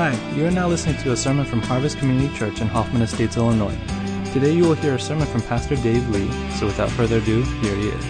Hi, 0.00 0.16
you 0.34 0.46
are 0.46 0.50
now 0.50 0.66
listening 0.66 0.96
to 1.02 1.12
a 1.12 1.14
sermon 1.14 1.44
from 1.44 1.60
Harvest 1.60 1.98
Community 1.98 2.34
Church 2.34 2.62
in 2.62 2.68
Hoffman 2.68 3.02
Estates, 3.02 3.36
Illinois. 3.36 3.76
Today 4.32 4.50
you 4.50 4.62
will 4.64 4.72
hear 4.72 4.94
a 4.94 4.98
sermon 4.98 5.26
from 5.26 5.42
Pastor 5.42 5.76
Dave 5.76 6.08
Lee, 6.08 6.32
so 6.52 6.64
without 6.64 6.88
further 6.92 7.18
ado, 7.18 7.42
here 7.60 7.76
he 7.76 7.88
is. 7.88 8.04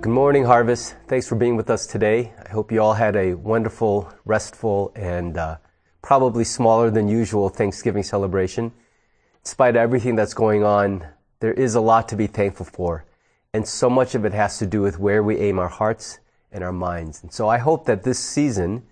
Good 0.00 0.10
morning, 0.10 0.44
Harvest. 0.46 0.96
Thanks 1.06 1.28
for 1.28 1.34
being 1.34 1.54
with 1.54 1.68
us 1.68 1.86
today. 1.86 2.32
I 2.42 2.48
hope 2.48 2.72
you 2.72 2.80
all 2.80 2.94
had 2.94 3.14
a 3.14 3.34
wonderful, 3.34 4.10
restful, 4.24 4.90
and 4.96 5.36
uh, 5.36 5.58
probably 6.00 6.44
smaller 6.44 6.90
than 6.90 7.08
usual 7.08 7.50
Thanksgiving 7.50 8.02
celebration. 8.02 8.64
In 8.64 9.44
spite 9.44 9.76
of 9.76 9.82
everything 9.82 10.16
that's 10.16 10.32
going 10.32 10.64
on, 10.64 11.06
there 11.40 11.52
is 11.52 11.74
a 11.74 11.82
lot 11.82 12.08
to 12.08 12.16
be 12.16 12.26
thankful 12.26 12.64
for. 12.64 13.04
And 13.52 13.68
so 13.68 13.90
much 13.90 14.14
of 14.14 14.24
it 14.24 14.32
has 14.32 14.56
to 14.60 14.66
do 14.66 14.80
with 14.80 14.98
where 14.98 15.22
we 15.22 15.36
aim 15.36 15.58
our 15.58 15.68
hearts 15.68 16.20
and 16.52 16.62
our 16.62 16.72
minds. 16.72 17.22
And 17.22 17.32
so 17.32 17.48
I 17.48 17.58
hope 17.58 17.86
that 17.86 18.02
this 18.02 18.18
season 18.18 18.84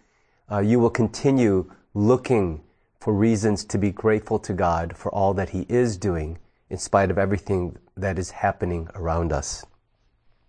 uh, 0.51 0.59
you 0.59 0.81
will 0.81 0.91
continue 0.91 1.71
looking 1.95 2.63
for 2.99 3.15
reasons 3.15 3.65
to 3.65 3.79
be 3.79 3.91
grateful 3.91 4.39
to 4.41 4.53
God 4.53 4.97
for 4.97 5.13
all 5.15 5.33
that 5.35 5.51
He 5.51 5.65
is 5.69 5.97
doing 5.97 6.39
in 6.69 6.79
spite 6.79 7.11
of 7.11 7.19
everything 7.19 7.77
that 7.97 8.19
is 8.19 8.31
happening 8.31 8.89
around 8.95 9.33
us. 9.33 9.65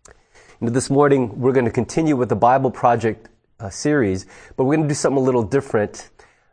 You 0.07 0.67
know, 0.67 0.69
this 0.69 0.89
morning 0.89 1.39
we're 1.39 1.53
going 1.53 1.65
to 1.65 1.71
continue 1.71 2.15
with 2.15 2.29
the 2.29 2.35
Bible 2.35 2.71
Project 2.71 3.29
uh, 3.59 3.69
series, 3.69 4.25
but 4.55 4.65
we're 4.65 4.75
going 4.75 4.87
to 4.87 4.93
do 4.93 4.95
something 4.95 5.21
a 5.21 5.25
little 5.25 5.43
different. 5.43 6.09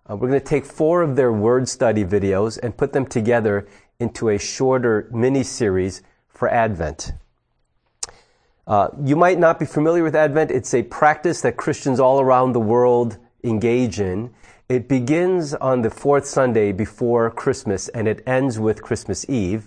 Uh, 0.08 0.16
we're 0.16 0.28
going 0.28 0.40
to 0.40 0.46
take 0.46 0.64
four 0.64 1.02
of 1.02 1.16
their 1.16 1.32
word 1.32 1.68
study 1.68 2.04
videos 2.04 2.58
and 2.62 2.76
put 2.76 2.92
them 2.92 3.06
together 3.06 3.66
into 3.98 4.28
a 4.28 4.38
shorter 4.38 5.08
mini 5.12 5.42
series 5.42 6.02
for 6.28 6.48
Advent. 6.48 7.12
Uh, 8.68 8.90
you 9.02 9.16
might 9.16 9.38
not 9.38 9.58
be 9.58 9.64
familiar 9.64 10.04
with 10.04 10.14
Advent. 10.14 10.50
It's 10.50 10.74
a 10.74 10.82
practice 10.82 11.40
that 11.40 11.56
Christians 11.56 11.98
all 11.98 12.20
around 12.20 12.52
the 12.52 12.60
world 12.60 13.16
engage 13.42 13.98
in. 13.98 14.34
It 14.68 14.88
begins 14.88 15.54
on 15.54 15.80
the 15.80 15.88
fourth 15.88 16.26
Sunday 16.26 16.72
before 16.72 17.30
Christmas 17.30 17.88
and 17.88 18.06
it 18.06 18.22
ends 18.26 18.58
with 18.58 18.82
Christmas 18.82 19.24
Eve. 19.26 19.66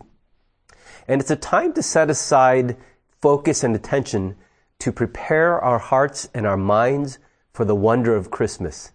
And 1.07 1.19
it's 1.19 1.31
a 1.31 1.35
time 1.35 1.73
to 1.73 1.81
set 1.81 2.11
aside 2.11 2.77
focus 3.19 3.63
and 3.63 3.75
attention 3.75 4.35
to 4.77 4.91
prepare 4.91 5.59
our 5.59 5.79
hearts 5.79 6.29
and 6.35 6.45
our 6.45 6.57
minds 6.57 7.17
for 7.53 7.65
the 7.65 7.75
wonder 7.75 8.15
of 8.15 8.29
Christmas. 8.29 8.91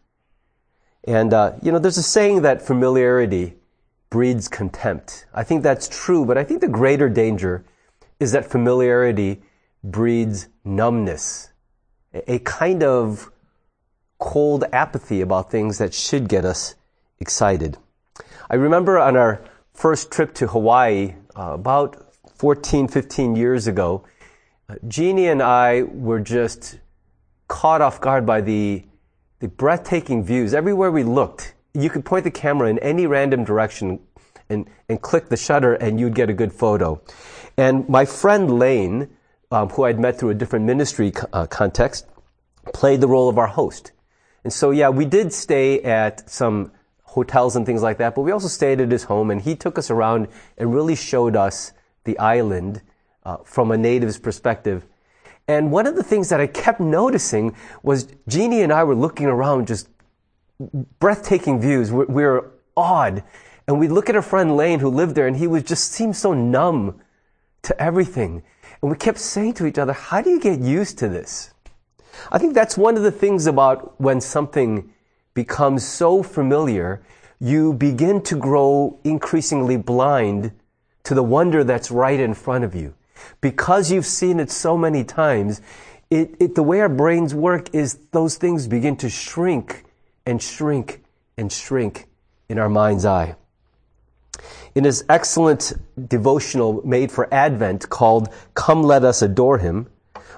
And, 1.03 1.35
uh, 1.35 1.55
you 1.63 1.73
know, 1.73 1.81
there's 1.81 1.99
a 1.99 2.03
saying 2.03 2.43
that 2.43 2.63
familiarity 2.63 3.57
breeds 4.09 4.47
contempt. 4.47 5.27
I 5.35 5.43
think 5.43 5.65
that's 5.65 5.89
true, 5.89 6.25
but 6.25 6.39
I 6.39 6.45
think 6.45 6.61
the 6.61 6.69
greater 6.69 7.09
danger 7.09 7.65
is 8.21 8.31
that 8.33 8.49
familiarity 8.49 9.43
breeds 9.83 10.49
numbness, 10.65 11.53
a 12.13 12.39
kind 12.41 12.83
of 12.83 13.31
cold 14.19 14.65
apathy 14.73 15.21
about 15.21 15.51
things 15.51 15.79
that 15.79 15.93
should 15.93 16.29
get 16.29 16.45
us 16.45 16.75
excited. 17.21 17.79
I 18.49 18.55
remember 18.55 18.99
on 18.99 19.17
our 19.17 19.45
first 19.73 20.11
trip 20.11 20.35
to 20.35 20.47
Hawaii, 20.47 21.15
uh, 21.37 21.53
about 21.53 22.03
14, 22.37 22.89
15 22.89 23.37
years 23.37 23.67
ago, 23.67 24.05
uh, 24.69 24.75
Jeannie 24.89 25.29
and 25.29 25.43
I 25.43 25.83
were 25.83 26.21
just 26.21 26.79
caught 27.49 27.81
off 27.81 28.01
guard 28.01 28.27
by 28.27 28.41
the, 28.41 28.85
the 29.41 29.49
breathtaking 29.49 30.25
views. 30.25 30.55
Everywhere 30.55 30.91
we 30.91 31.05
looked, 31.05 31.55
you 31.75 31.91
could 31.91 32.05
point 32.05 32.25
the 32.25 32.31
camera 32.31 32.69
in 32.69 32.79
any 32.81 33.07
random 33.07 33.45
direction 33.45 34.01
and, 34.49 34.69
and 34.89 35.01
click 35.03 35.29
the 35.29 35.37
shutter 35.37 35.75
and 35.75 36.01
you'd 36.01 36.15
get 36.15 36.31
a 36.31 36.33
good 36.33 36.53
photo. 36.53 37.01
And 37.57 37.89
my 37.89 38.05
friend 38.05 38.59
Lane, 38.59 39.16
um, 39.51 39.69
who 39.71 39.85
I'd 39.85 39.99
met 39.99 40.19
through 40.19 40.31
a 40.31 40.35
different 40.35 40.65
ministry 40.65 41.13
uh, 41.33 41.47
context, 41.47 42.07
played 42.73 43.01
the 43.01 43.09
role 43.09 43.29
of 43.29 43.39
our 43.39 43.47
host. 43.47 43.93
And 44.45 44.53
so, 44.53 44.71
yeah, 44.71 44.89
we 44.89 45.05
did 45.05 45.33
stay 45.33 45.83
at 45.83 46.29
some 46.29 46.73
hotels 47.03 47.57
and 47.57 47.65
things 47.65 47.83
like 47.83 47.99
that, 47.99 48.15
but 48.15 48.23
we 48.23 48.33
also 48.33 48.49
stayed 48.49 48.81
at 48.81 48.91
his 48.91 49.05
home, 49.05 49.31
and 49.31 49.41
he 49.41 49.57
took 49.57 49.79
us 49.79 49.91
around 49.91 50.29
and 50.59 50.75
really 50.75 50.95
showed 50.95 51.37
us 51.37 51.73
the 52.05 52.19
island 52.19 52.83
uh, 53.25 53.39
from 53.45 53.71
a 53.71 53.77
native's 53.77 54.19
perspective. 54.19 54.85
And 55.49 55.71
one 55.71 55.87
of 55.87 55.95
the 55.95 56.03
things 56.03 56.29
that 56.29 56.41
I 56.41 56.47
kept 56.47 56.81
noticing 56.81 57.57
was 57.83 58.09
Jeannie 58.29 58.63
and 58.63 58.73
I 58.73 58.85
were 58.85 58.95
looking 58.95 59.27
around, 59.27 59.67
just 59.67 59.89
breathtaking 60.99 61.61
views. 61.61 61.93
We, 61.93 62.05
we 62.07 62.23
were 62.25 62.53
awed. 62.77 63.23
And 63.69 63.81
we 63.81 63.89
look 63.89 64.09
at 64.09 64.17
our 64.17 64.23
friend 64.23 64.57
Lane 64.57 64.81
who 64.81 64.89
lived 64.89 65.15
there, 65.15 65.27
and 65.27 65.37
he 65.37 65.47
was 65.47 65.63
just 65.63 65.93
seemed 65.93 66.17
so 66.17 66.35
numb 66.35 67.01
to 67.63 67.81
everything. 67.81 68.43
And 68.87 68.93
we 68.93 68.99
kept 68.99 69.19
saying 69.19 69.55
to 69.55 69.67
each 69.67 69.79
other, 69.79 69.93
how 69.93 70.23
do 70.23 70.31
you 70.31 70.39
get 70.39 70.61
used 70.61 70.97
to 70.99 71.09
this? 71.09 71.53
I 72.31 72.39
think 72.39 72.55
that's 72.55 72.79
one 72.79 72.97
of 72.97 73.03
the 73.03 73.11
things 73.11 73.49
about 73.49 74.01
when 74.01 74.21
something 74.21 74.93
becomes 75.35 75.85
so 75.85 76.23
familiar, 76.23 77.03
you 77.41 77.73
begin 77.73 78.23
to 78.23 78.37
grow 78.37 78.97
increasingly 79.03 79.77
blind 79.77 80.53
to 81.03 81.15
the 81.15 81.23
wonder 81.25 81.65
that's 81.65 81.91
right 81.91 82.21
in 82.21 82.33
front 82.33 82.63
of 82.63 82.77
you. 82.77 82.95
Because 83.41 83.91
you've 83.91 84.07
seen 84.07 84.39
it 84.39 84.53
so 84.53 84.79
many 84.79 85.03
times, 85.03 85.61
it, 86.09 86.37
it, 86.39 86.55
the 86.55 86.63
way 86.63 86.79
our 86.79 86.89
brains 86.89 87.35
work 87.35 87.75
is 87.75 87.99
those 88.13 88.37
things 88.37 88.69
begin 88.69 88.95
to 88.99 89.11
shrink 89.11 89.83
and 90.25 90.41
shrink 90.41 91.03
and 91.37 91.51
shrink 91.51 92.07
in 92.49 92.57
our 92.57 92.69
mind's 92.69 93.05
eye 93.05 93.35
in 94.75 94.85
his 94.85 95.05
excellent 95.09 95.73
devotional 96.09 96.87
made 96.87 97.11
for 97.11 97.33
Advent 97.33 97.89
called 97.89 98.29
Come 98.55 98.83
Let 98.83 99.05
Us 99.05 99.23
Adore 99.23 99.59
Him, 99.59 99.89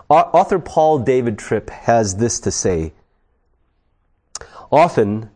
author 0.08 0.58
Paul 0.58 1.00
David 1.00 1.38
Tripp 1.38 1.70
has 1.70 2.16
this 2.16 2.40
to 2.40 2.50
say. 2.50 2.92
Often, 4.70 5.30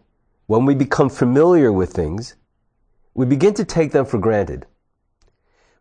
when 0.46 0.64
we 0.64 0.74
become 0.74 1.08
familiar 1.08 1.72
with 1.72 1.92
things, 1.92 2.34
we 3.14 3.26
begin 3.26 3.54
to 3.54 3.64
take 3.64 3.92
them 3.92 4.04
for 4.04 4.18
granted. 4.18 4.66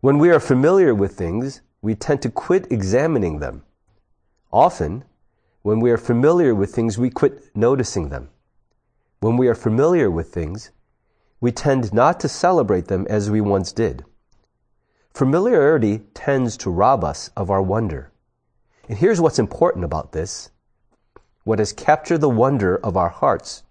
When 0.00 0.18
we 0.18 0.30
are 0.30 0.40
familiar 0.40 0.94
with 0.94 1.12
things, 1.12 1.60
we 1.80 1.94
tend 1.94 2.22
to 2.22 2.30
quit 2.30 2.70
examining 2.70 3.38
them. 3.38 3.62
Often, 4.52 5.04
when 5.62 5.80
we 5.80 5.90
are 5.90 5.98
familiar 5.98 6.54
with 6.54 6.74
things, 6.74 6.98
we 6.98 7.10
quit 7.10 7.54
noticing 7.54 8.08
them. 8.08 8.30
When 9.20 9.36
we 9.36 9.48
are 9.48 9.54
familiar 9.54 10.10
with 10.10 10.34
things, 10.34 10.70
we 11.42 11.50
tend 11.50 11.92
not 11.92 12.20
to 12.20 12.28
celebrate 12.28 12.86
them 12.86 13.04
as 13.10 13.28
we 13.28 13.40
once 13.40 13.72
did. 13.72 14.04
Familiarity 15.12 15.98
tends 16.14 16.56
to 16.56 16.70
rob 16.70 17.02
us 17.02 17.30
of 17.36 17.50
our 17.50 17.60
wonder. 17.60 18.12
And 18.88 18.96
here's 18.96 19.20
what's 19.20 19.40
important 19.40 19.84
about 19.84 20.12
this. 20.12 20.50
What 21.42 21.58
has 21.58 21.72
captured 21.72 22.18
the 22.18 22.28
wonder 22.28 22.76
of 22.76 22.96
our 22.96 23.08
hearts 23.08 23.64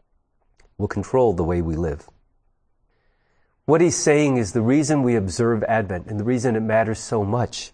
will 0.78 0.90
control 0.90 1.32
the 1.32 1.46
way 1.46 1.62
we 1.62 1.78
live. 1.78 2.10
What 3.64 3.80
he's 3.80 3.96
saying 3.96 4.36
is 4.36 4.52
the 4.52 4.62
reason 4.62 5.02
we 5.02 5.16
observe 5.16 5.64
Advent 5.64 6.08
and 6.08 6.20
the 6.20 6.26
reason 6.26 6.58
it 6.58 6.60
matters 6.60 7.00
so 7.00 7.24
much 7.24 7.72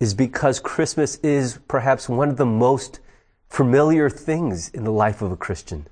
is 0.00 0.12
because 0.12 0.58
Christmas 0.58 1.16
is 1.18 1.60
perhaps 1.68 2.08
one 2.08 2.30
of 2.30 2.36
the 2.36 2.44
most 2.44 2.98
familiar 3.48 4.10
things 4.10 4.70
in 4.70 4.82
the 4.82 4.90
life 4.90 5.22
of 5.22 5.30
a 5.30 5.36
Christian. 5.36 5.86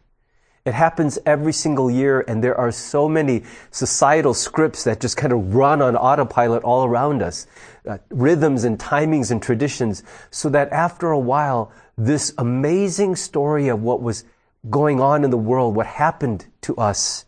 It 0.65 0.73
happens 0.73 1.19
every 1.27 1.53
single 1.53 1.91
year, 1.91 2.25
and 2.27 2.43
there 2.43 2.57
are 2.59 2.73
so 2.73 3.07
many 3.07 3.43
societal 3.71 4.33
scripts 4.33 4.85
that 4.85 4.99
just 4.99 5.17
kind 5.17 5.33
of 5.33 5.55
run 5.55 5.83
on 5.83 5.95
autopilot 5.95 6.63
all 6.65 6.87
around 6.87 7.23
us, 7.23 7.47
uh, 7.87 7.99
rhythms 8.09 8.65
and 8.65 8.79
timings 8.79 9.31
and 9.31 9.43
traditions, 9.43 10.03
so 10.31 10.49
that 10.49 10.73
after 10.73 11.11
a 11.11 11.19
while, 11.19 11.71
this 11.99 12.33
amazing 12.39 13.15
story 13.15 13.69
of 13.69 13.83
what 13.83 14.01
was 14.01 14.25
going 14.71 15.01
on 15.01 15.23
in 15.23 15.31
the 15.31 15.37
world, 15.37 15.77
what 15.77 15.87
happened 15.87 16.47
to 16.63 16.75
us, 16.77 17.27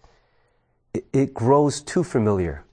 it, 0.94 1.04
it 1.12 1.34
grows 1.34 1.82
too 1.82 2.02
familiar. 2.02 2.64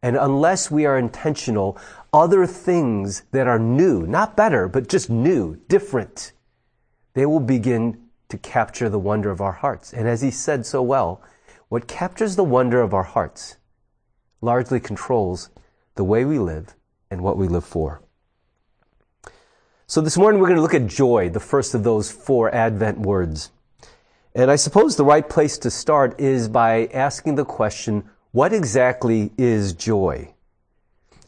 And 0.00 0.16
unless 0.16 0.70
we 0.70 0.86
are 0.86 0.96
intentional, 0.96 1.76
other 2.12 2.46
things 2.46 3.24
that 3.32 3.48
are 3.48 3.58
new, 3.58 4.06
not 4.06 4.36
better, 4.36 4.68
but 4.68 4.88
just 4.88 5.10
new, 5.10 5.56
different, 5.66 6.30
they 7.14 7.26
will 7.26 7.40
begin 7.40 8.07
to 8.28 8.38
capture 8.38 8.88
the 8.88 8.98
wonder 8.98 9.30
of 9.30 9.40
our 9.40 9.52
hearts. 9.52 9.92
And 9.92 10.08
as 10.08 10.20
he 10.20 10.30
said 10.30 10.66
so 10.66 10.82
well, 10.82 11.22
what 11.68 11.86
captures 11.86 12.36
the 12.36 12.44
wonder 12.44 12.80
of 12.80 12.94
our 12.94 13.02
hearts 13.02 13.56
largely 14.40 14.80
controls 14.80 15.50
the 15.94 16.04
way 16.04 16.24
we 16.24 16.38
live 16.38 16.74
and 17.10 17.22
what 17.22 17.36
we 17.36 17.48
live 17.48 17.64
for. 17.64 18.02
So 19.86 20.00
this 20.00 20.18
morning 20.18 20.40
we're 20.40 20.48
going 20.48 20.56
to 20.58 20.62
look 20.62 20.74
at 20.74 20.86
joy, 20.86 21.30
the 21.30 21.40
first 21.40 21.74
of 21.74 21.82
those 21.82 22.10
four 22.10 22.54
Advent 22.54 22.98
words. 22.98 23.50
And 24.34 24.50
I 24.50 24.56
suppose 24.56 24.96
the 24.96 25.04
right 25.04 25.28
place 25.28 25.58
to 25.58 25.70
start 25.70 26.20
is 26.20 26.48
by 26.48 26.86
asking 26.92 27.36
the 27.36 27.44
question, 27.44 28.08
what 28.32 28.52
exactly 28.52 29.32
is 29.38 29.72
joy? 29.72 30.34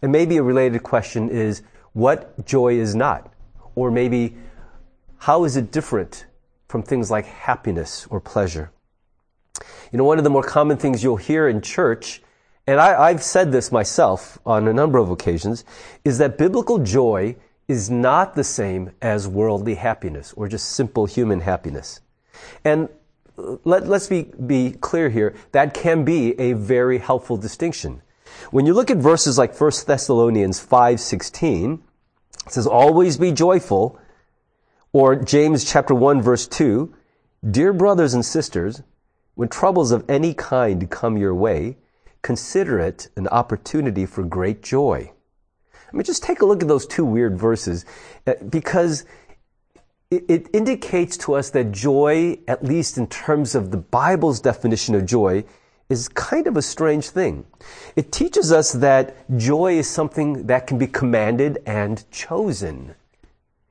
And 0.03 0.13
maybe 0.13 0.37
a 0.37 0.43
related 0.43 0.83
question 0.83 1.31
is, 1.31 1.63
what 1.93 2.47
joy 2.47 2.75
is 2.75 2.95
not? 2.95 3.33
Or 3.75 3.91
maybe, 3.91 4.37
how 5.19 5.45
is 5.45 5.57
it 5.57 5.73
different 5.73 6.27
from 6.71 6.83
things 6.85 7.11
like 7.11 7.27
happiness 7.27 8.07
or 8.11 8.21
pleasure. 8.21 8.71
You 9.91 9.99
know, 9.99 10.05
one 10.05 10.19
of 10.19 10.25
the 10.25 10.31
more 10.31 10.45
common 10.45 10.77
things 10.77 11.03
you'll 11.03 11.17
hear 11.17 11.49
in 11.49 11.61
church, 11.61 12.23
and 12.67 12.81
I, 12.81 13.11
have 13.11 13.25
said 13.25 13.51
this 13.51 13.73
myself 13.73 14.39
on 14.47 14.69
a 14.69 14.73
number 14.73 14.99
of 14.99 15.11
occasions, 15.11 15.65
is 16.05 16.19
that 16.19 16.39
biblical 16.39 16.79
joy 16.79 17.35
is 17.67 17.91
not 17.91 18.37
the 18.37 18.45
same 18.45 18.93
as 19.03 19.27
worldly 19.27 19.75
happiness 19.75 20.33
or 20.37 20.47
just 20.47 20.71
simple 20.71 21.07
human 21.07 21.41
happiness. 21.41 22.01
And 22.65 22.89
let, 23.65 23.83
us 23.85 24.07
be, 24.07 24.23
be 24.47 24.71
clear 24.71 25.09
here. 25.09 25.35
That 25.51 25.75
can 25.75 26.05
be 26.05 26.39
a 26.39 26.53
very 26.53 26.99
helpful 26.99 27.37
distinction. 27.37 28.03
When 28.53 28.65
you 28.65 28.75
look 28.75 28.91
at 28.91 28.99
verses 28.99 29.39
like 29.39 29.61
1 29.61 29.73
Thessalonians 29.87 30.65
5:16, 30.65 31.81
it 32.47 32.53
says 32.53 32.67
always 32.67 33.17
be 33.17 33.33
joyful, 33.33 33.99
or 34.93 35.17
James 35.17 35.65
chapter 35.65 35.95
1 35.95 36.21
verse 36.23 36.47
2, 36.47 36.93
dear 37.51 37.73
brothers 37.73 38.15
and 38.15 38.25
sisters, 38.25 38.83
when 39.35 39.49
troubles 39.49 39.93
of 39.93 40.05
any 40.09 40.35
kind 40.35 40.91
come 40.91 41.17
your 41.17 41.35
way, 41.35 41.77
consider 42.23 42.79
it 42.79 43.09
an 43.17 43.29
opportunity 43.29 44.05
for 44.05 44.23
great 44.23 44.63
joy. 44.63 45.11
I 45.75 45.97
mean, 45.97 46.05
just 46.05 46.23
take 46.23 46.41
a 46.41 46.47
look 46.47 46.63
at 46.63 46.69
those 46.69 46.87
two 46.87 47.05
weird 47.05 47.39
verses 47.39 47.85
uh, 48.27 48.35
because 48.49 49.05
it 50.11 50.49
indicates 50.53 51.17
to 51.19 51.35
us 51.35 51.51
that 51.51 51.71
joy, 51.71 52.37
at 52.49 52.65
least 52.65 52.99
in 52.99 53.07
terms 53.07 53.55
of 53.55 53.71
the 53.71 53.77
Bible's 53.77 54.41
definition 54.41 54.97
of 54.97 55.07
joy, 55.07 55.45
is 55.89 56.09
kind 56.09 56.49
of 56.49 56.57
a 56.57 56.63
strange 56.63 57.11
thing. 57.11 57.45
It 57.95 58.11
teaches 58.11 58.51
us 58.51 58.73
that 58.73 59.15
joy 59.39 59.79
is 59.79 59.89
something 59.89 60.47
that 60.49 60.67
can 60.67 60.79
be 60.79 60.89
commanded 60.89 61.59
and 61.65 62.05
chosen. 62.11 62.97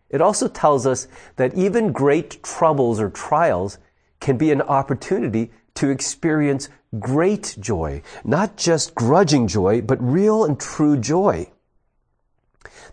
It 0.10 0.22
also 0.22 0.48
tells 0.48 0.88
us 0.88 1.08
that 1.36 1.56
even 1.56 1.92
great 1.92 2.42
troubles 2.44 3.00
or 3.00 3.10
trials 3.10 3.78
can 4.20 4.38
be 4.38 4.52
an 4.52 4.62
opportunity 4.62 5.52
to 5.76 5.90
experience 5.90 6.70
great 7.00 7.56
joy, 7.60 8.02
not 8.24 8.58
just 8.58 8.96
grudging 8.96 9.48
joy, 9.48 9.82
but 9.82 10.02
real 10.02 10.44
and 10.44 10.60
true 10.60 10.98
joy. 10.98 11.50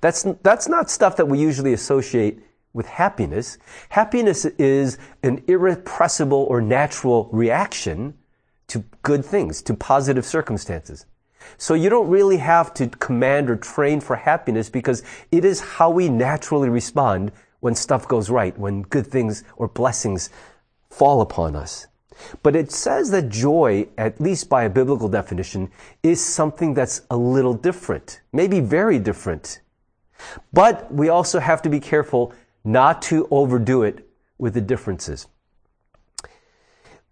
That's, 0.00 0.26
that's 0.42 0.68
not 0.68 0.90
stuff 0.90 1.16
that 1.16 1.28
we 1.28 1.38
usually 1.38 1.72
associate 1.72 2.42
with 2.72 2.86
happiness. 2.86 3.56
Happiness 3.88 4.44
is 4.44 4.98
an 5.22 5.42
irrepressible 5.48 6.46
or 6.50 6.60
natural 6.60 7.30
reaction 7.32 8.14
to 8.68 8.84
good 9.02 9.24
things, 9.24 9.62
to 9.62 9.74
positive 9.74 10.26
circumstances. 10.26 11.06
So 11.58 11.75
you 11.75 11.88
don't 11.88 12.08
really 12.08 12.37
have 12.38 12.75
to 12.75 12.88
command 12.88 13.50
or 13.50 13.56
train 13.56 14.00
for 14.00 14.16
happiness 14.16 14.69
because 14.70 15.02
it 15.31 15.44
is 15.44 15.60
how 15.60 15.90
we 15.90 16.08
naturally 16.08 16.69
respond 16.69 17.32
when 17.60 17.75
stuff 17.75 18.06
goes 18.06 18.31
right, 18.31 18.56
when 18.58 18.82
good 18.82 19.06
things 19.06 19.44
or 19.56 19.69
blessings 19.69 20.31
fall 20.90 21.20
upon 21.20 21.56
us. 21.56 21.87
But 22.43 22.56
it 22.56 22.72
says 22.72 23.10
that 23.10 23.28
joy, 23.28 23.88
at 23.98 24.20
least 24.20 24.48
by 24.48 24.64
a 24.64 24.70
biblical 24.70 25.08
definition, 25.08 25.70
is 26.02 26.25
something 26.25 26.75
that's 26.75 27.02
a 27.10 27.16
little 27.16 27.54
different, 27.54 28.20
maybe 28.32 28.60
very 28.60 28.99
different. 28.99 29.60
But 30.52 30.92
we 30.92 31.08
also 31.08 31.40
have 31.40 31.60
to 31.62 31.69
be 31.69 31.81
careful 31.81 32.32
not 32.64 33.02
to 33.02 33.28
overdo 33.31 33.82
it 33.82 34.08
with 34.38 34.54
the 34.54 34.60
differences. 34.60 35.26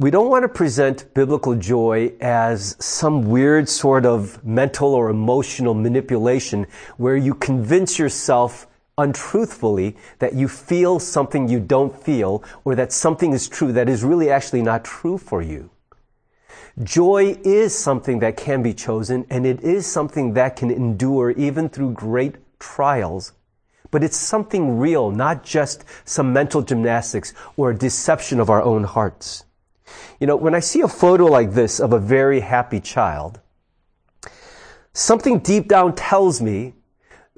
We 0.01 0.11
don't 0.11 0.29
want 0.29 0.43
to 0.43 0.49
present 0.49 1.15
biblical 1.15 1.55
joy 1.55 2.15
as 2.21 2.75
some 2.81 3.31
weird 3.31 3.69
sort 3.69 4.05
of 4.05 4.45
mental 4.45 4.93
or 4.93 5.09
emotional 5.09 5.73
manipulation 5.73 6.67
where 6.97 7.17
you 7.17 7.33
convince 7.33 7.97
yourself 7.97 8.67
untruthfully 8.99 9.97
that 10.19 10.35
you 10.35 10.49
feel 10.49 10.99
something 10.99 11.47
you 11.47 11.61
don't 11.61 11.97
feel 11.97 12.43
or 12.65 12.75
that 12.75 12.91
something 12.91 13.33
is 13.33 13.49
true 13.49 13.71
that 13.71 13.89
is 13.89 14.03
really 14.03 14.31
actually 14.31 14.63
not 14.63 14.85
true 14.85 15.17
for 15.17 15.41
you. 15.41 15.71
Joy 16.83 17.39
is 17.45 17.73
something 17.73 18.19
that 18.19 18.37
can 18.37 18.65
be 18.65 18.75
chosen 18.75 19.25
and 19.31 19.47
it 19.47 19.61
is 19.61 19.87
something 19.87 20.35
that 20.35 20.57
can 20.57 20.73
endure 20.73 21.31
even 21.31 21.69
through 21.69 21.93
great 21.93 22.35
trials 22.59 23.33
but 23.93 24.03
it's 24.03 24.17
something 24.17 24.77
real, 24.77 25.13
not 25.13 25.45
just 25.45 25.85
some 26.05 26.33
mental 26.33 26.63
gymnastics 26.63 27.33
or 27.57 27.71
a 27.71 27.79
deception 27.79 28.41
of 28.41 28.51
our 28.51 28.61
own 28.61 28.83
hearts. 28.83 29.45
You 30.21 30.27
know, 30.27 30.37
when 30.37 30.55
I 30.55 30.61
see 30.61 30.81
a 30.81 30.89
photo 30.89 31.27
like 31.27 31.53
this 31.53 31.81
of 31.81 31.93
a 31.93 31.99
very 31.99 32.41
happy 32.41 32.81
child, 32.81 33.41
something 34.93 35.39
deep 35.41 35.69
down 35.69 35.95
tells 35.95 36.41
me 36.41 36.75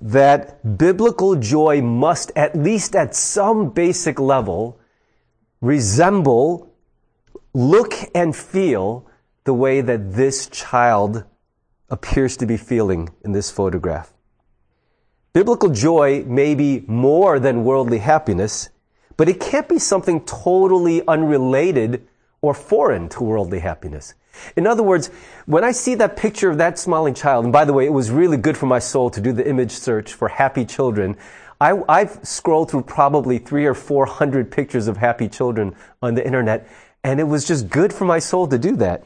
that 0.01 0.79
biblical 0.79 1.37
joy 1.37 1.81
must, 1.81 2.31
at 2.37 2.55
least 2.55 2.95
at 2.95 3.15
some 3.15 3.71
basic 3.71 4.21
level, 4.21 4.79
resemble, 5.61 6.75
look, 7.55 7.95
and 8.15 8.37
feel 8.37 9.07
the 9.45 9.55
way 9.55 9.81
that 9.81 10.15
this 10.15 10.49
child 10.49 11.25
appears 11.89 12.37
to 12.37 12.47
be 12.47 12.57
feeling 12.57 13.09
in 13.25 13.33
this 13.33 13.51
photograph. 13.51 14.13
Biblical 15.33 15.71
joy 15.71 16.25
may 16.27 16.55
be 16.55 16.85
more 16.87 17.39
than 17.39 17.65
worldly 17.65 17.99
happiness, 17.99 18.69
but 19.17 19.29
it 19.29 19.41
can't 19.41 19.69
be 19.69 19.79
something 19.79 20.21
totally 20.25 21.07
unrelated 21.07 22.07
or 22.47 22.55
foreign 22.55 23.09
to 23.11 23.23
worldly 23.23 23.59
happiness. 23.59 24.15
In 24.57 24.67
other 24.67 24.83
words, 24.83 25.11
when 25.47 25.65
I 25.65 25.73
see 25.73 25.95
that 25.97 26.17
picture 26.17 26.51
of 26.51 26.59
that 26.59 26.79
smiling 26.79 27.15
child, 27.15 27.45
and 27.45 27.53
by 27.53 27.65
the 27.65 27.73
way, 27.73 27.87
it 27.87 27.93
was 27.93 28.11
really 28.11 28.37
good 28.37 28.57
for 28.57 28.67
my 28.67 28.79
soul 28.79 29.11
to 29.11 29.21
do 29.21 29.33
the 29.33 29.47
image 29.49 29.73
search 29.73 30.13
for 30.13 30.29
happy 30.29 30.65
children. 30.65 31.17
I, 31.61 31.75
have 31.89 32.21
scrolled 32.23 32.71
through 32.71 32.83
probably 32.83 33.39
three 33.39 33.65
or 33.65 33.75
four 33.75 34.05
hundred 34.07 34.51
pictures 34.51 34.89
of 34.89 34.99
happy 34.99 35.29
children 35.29 35.75
on 36.03 36.15
the 36.15 36.25
internet, 36.25 36.69
and 37.03 37.19
it 37.19 37.25
was 37.25 37.47
just 37.47 37.69
good 37.69 37.93
for 37.93 38.05
my 38.05 38.19
soul 38.19 38.47
to 38.49 38.59
do 38.59 38.77
that. 38.77 39.05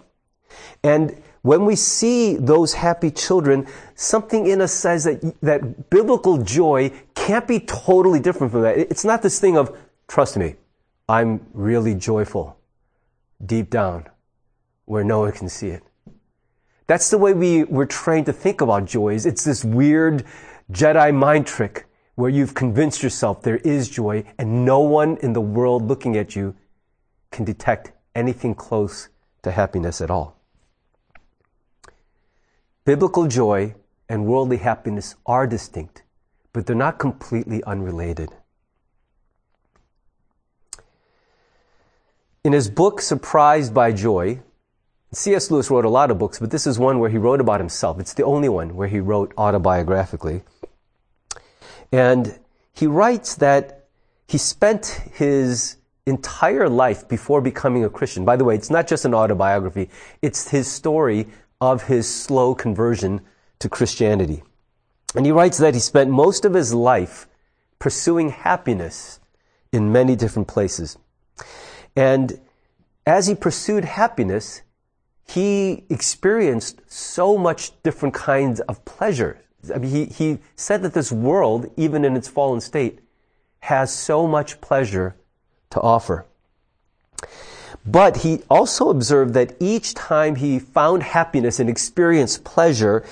And 0.82 1.22
when 1.42 1.64
we 1.64 1.76
see 1.76 2.36
those 2.36 2.74
happy 2.74 3.10
children, 3.10 3.66
something 3.94 4.46
in 4.46 4.60
us 4.60 4.72
says 4.72 5.04
that, 5.04 5.22
that 5.40 5.88
biblical 5.88 6.38
joy 6.38 6.90
can't 7.14 7.46
be 7.46 7.60
totally 7.60 8.20
different 8.20 8.52
from 8.52 8.62
that. 8.62 8.76
It's 8.76 9.04
not 9.04 9.22
this 9.22 9.40
thing 9.40 9.56
of, 9.56 9.74
trust 10.08 10.36
me, 10.36 10.56
I'm 11.08 11.46
really 11.54 11.94
joyful 11.94 12.59
deep 13.44 13.70
down 13.70 14.06
where 14.84 15.04
no 15.04 15.20
one 15.20 15.32
can 15.32 15.48
see 15.48 15.68
it. 15.68 15.82
That's 16.86 17.10
the 17.10 17.18
way 17.18 17.32
we, 17.32 17.64
we're 17.64 17.86
trained 17.86 18.26
to 18.26 18.32
think 18.32 18.60
about 18.60 18.84
joy. 18.84 19.14
It's 19.14 19.44
this 19.44 19.64
weird 19.64 20.24
Jedi 20.72 21.14
mind 21.14 21.46
trick 21.46 21.86
where 22.16 22.28
you've 22.28 22.54
convinced 22.54 23.02
yourself 23.02 23.42
there 23.42 23.58
is 23.58 23.88
joy 23.88 24.24
and 24.38 24.64
no 24.64 24.80
one 24.80 25.16
in 25.18 25.32
the 25.32 25.40
world 25.40 25.82
looking 25.82 26.16
at 26.16 26.34
you 26.34 26.54
can 27.30 27.44
detect 27.44 27.92
anything 28.14 28.54
close 28.54 29.08
to 29.42 29.52
happiness 29.52 30.00
at 30.00 30.10
all. 30.10 30.36
Biblical 32.84 33.26
joy 33.28 33.74
and 34.08 34.26
worldly 34.26 34.56
happiness 34.56 35.14
are 35.24 35.46
distinct, 35.46 36.02
but 36.52 36.66
they're 36.66 36.74
not 36.74 36.98
completely 36.98 37.62
unrelated. 37.64 38.30
In 42.42 42.54
his 42.54 42.70
book, 42.70 43.02
Surprised 43.02 43.74
by 43.74 43.92
Joy, 43.92 44.40
C.S. 45.12 45.50
Lewis 45.50 45.70
wrote 45.70 45.84
a 45.84 45.90
lot 45.90 46.10
of 46.10 46.18
books, 46.18 46.38
but 46.38 46.50
this 46.50 46.66
is 46.66 46.78
one 46.78 46.98
where 46.98 47.10
he 47.10 47.18
wrote 47.18 47.40
about 47.40 47.60
himself. 47.60 48.00
It's 48.00 48.14
the 48.14 48.24
only 48.24 48.48
one 48.48 48.76
where 48.76 48.88
he 48.88 48.98
wrote 48.98 49.34
autobiographically. 49.36 50.42
And 51.92 52.38
he 52.72 52.86
writes 52.86 53.34
that 53.36 53.88
he 54.26 54.38
spent 54.38 54.86
his 55.12 55.76
entire 56.06 56.66
life 56.66 57.06
before 57.08 57.42
becoming 57.42 57.84
a 57.84 57.90
Christian. 57.90 58.24
By 58.24 58.36
the 58.36 58.44
way, 58.44 58.54
it's 58.54 58.70
not 58.70 58.86
just 58.86 59.04
an 59.04 59.12
autobiography, 59.12 59.90
it's 60.22 60.48
his 60.48 60.70
story 60.70 61.26
of 61.60 61.82
his 61.82 62.08
slow 62.08 62.54
conversion 62.54 63.20
to 63.58 63.68
Christianity. 63.68 64.42
And 65.14 65.26
he 65.26 65.32
writes 65.32 65.58
that 65.58 65.74
he 65.74 65.80
spent 65.80 66.08
most 66.08 66.46
of 66.46 66.54
his 66.54 66.72
life 66.72 67.26
pursuing 67.78 68.30
happiness 68.30 69.20
in 69.72 69.92
many 69.92 70.16
different 70.16 70.48
places. 70.48 70.96
And 71.96 72.40
as 73.06 73.26
he 73.26 73.34
pursued 73.34 73.84
happiness, 73.84 74.62
he 75.26 75.84
experienced 75.88 76.80
so 76.86 77.38
much 77.38 77.72
different 77.82 78.14
kinds 78.14 78.60
of 78.60 78.84
pleasure. 78.84 79.40
I 79.74 79.78
mean, 79.78 79.90
he, 79.90 80.04
he 80.06 80.38
said 80.56 80.82
that 80.82 80.94
this 80.94 81.12
world, 81.12 81.70
even 81.76 82.04
in 82.04 82.16
its 82.16 82.28
fallen 82.28 82.60
state, 82.60 83.00
has 83.60 83.92
so 83.92 84.26
much 84.26 84.60
pleasure 84.60 85.16
to 85.70 85.80
offer. 85.80 86.26
But 87.86 88.18
he 88.18 88.42
also 88.50 88.90
observed 88.90 89.34
that 89.34 89.56
each 89.60 89.94
time 89.94 90.36
he 90.36 90.58
found 90.58 91.02
happiness 91.02 91.60
and 91.60 91.70
experienced 91.70 92.44
pleasure, 92.44 93.04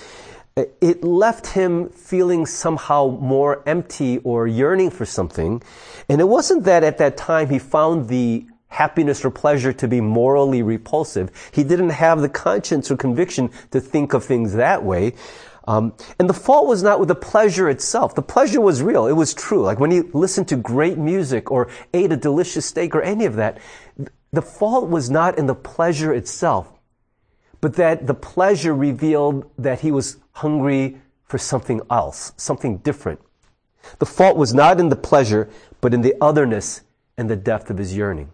it 0.56 1.04
left 1.04 1.47
him 1.49 1.88
feeling 1.90 2.44
somehow 2.47 3.18
more 3.20 3.62
empty 3.66 4.18
or 4.18 4.47
yearning 4.47 4.90
for 4.90 5.06
something. 5.06 5.62
And 6.08 6.20
it 6.20 6.28
wasn't 6.28 6.64
that 6.64 6.82
at 6.82 6.99
that 6.99 7.16
time 7.16 7.49
he 7.49 7.58
found 7.58 8.08
the 8.08 8.47
happiness 8.69 9.25
or 9.25 9.31
pleasure 9.31 9.73
to 9.73 9.89
be 9.89 10.01
morally 10.01 10.63
repulsive. 10.63 11.31
He 11.53 11.65
didn't 11.65 11.91
have 11.91 12.21
the 12.21 12.29
conscience 12.29 12.91
or 12.91 12.97
conviction 12.97 13.51
to 13.71 13.81
think 13.81 14.13
of 14.13 14.25
things 14.25 14.55
that 14.55 14.85
way. 14.85 15.15
Um, 15.67 15.93
and 16.19 16.31
the 16.31 16.35
fault 16.35 16.67
was 16.67 16.83
not 16.83 16.99
with 16.99 17.09
the 17.09 17.15
pleasure 17.15 17.69
itself. 17.69 18.15
The 18.15 18.23
pleasure 18.23 18.61
was 18.61 18.81
real. 18.81 19.07
It 19.07 19.13
was 19.13 19.35
true. 19.35 19.63
Like 19.63 19.79
when 19.79 19.91
he 19.91 20.01
listened 20.01 20.49
to 20.49 20.57
great 20.57 20.97
music 20.97 21.51
or 21.51 21.69
ate 21.93 22.11
a 22.11 22.17
delicious 22.17 22.65
steak 22.65 22.95
or 22.95 23.03
any 23.03 23.27
of 23.27 23.37
that, 23.37 23.59
the 24.33 24.43
fault 24.43 24.89
was 24.89 25.11
not 25.11 25.39
in 25.39 25.47
the 25.47 25.55
pleasure 25.55 26.13
itself, 26.13 26.73
but 27.61 27.75
that 27.75 28.07
the 28.07 28.15
pleasure 28.15 28.75
revealed 28.75 29.51
that 29.59 29.81
he 29.81 29.91
was 29.91 30.17
hungry 30.33 31.01
for 31.25 31.37
something 31.37 31.81
else, 31.91 32.33
something 32.37 32.79
different. 32.79 33.21
The 33.99 34.07
fault 34.07 34.37
was 34.37 34.55
not 34.55 34.81
in 34.81 34.89
the 34.89 34.97
pleasure, 34.97 35.51
but 35.81 35.93
in 35.93 36.01
the 36.01 36.15
otherness 36.21 36.83
and 37.17 37.29
the 37.29 37.37
depth 37.37 37.69
of 37.69 37.79
his 37.79 37.95
yearning. 37.97 38.31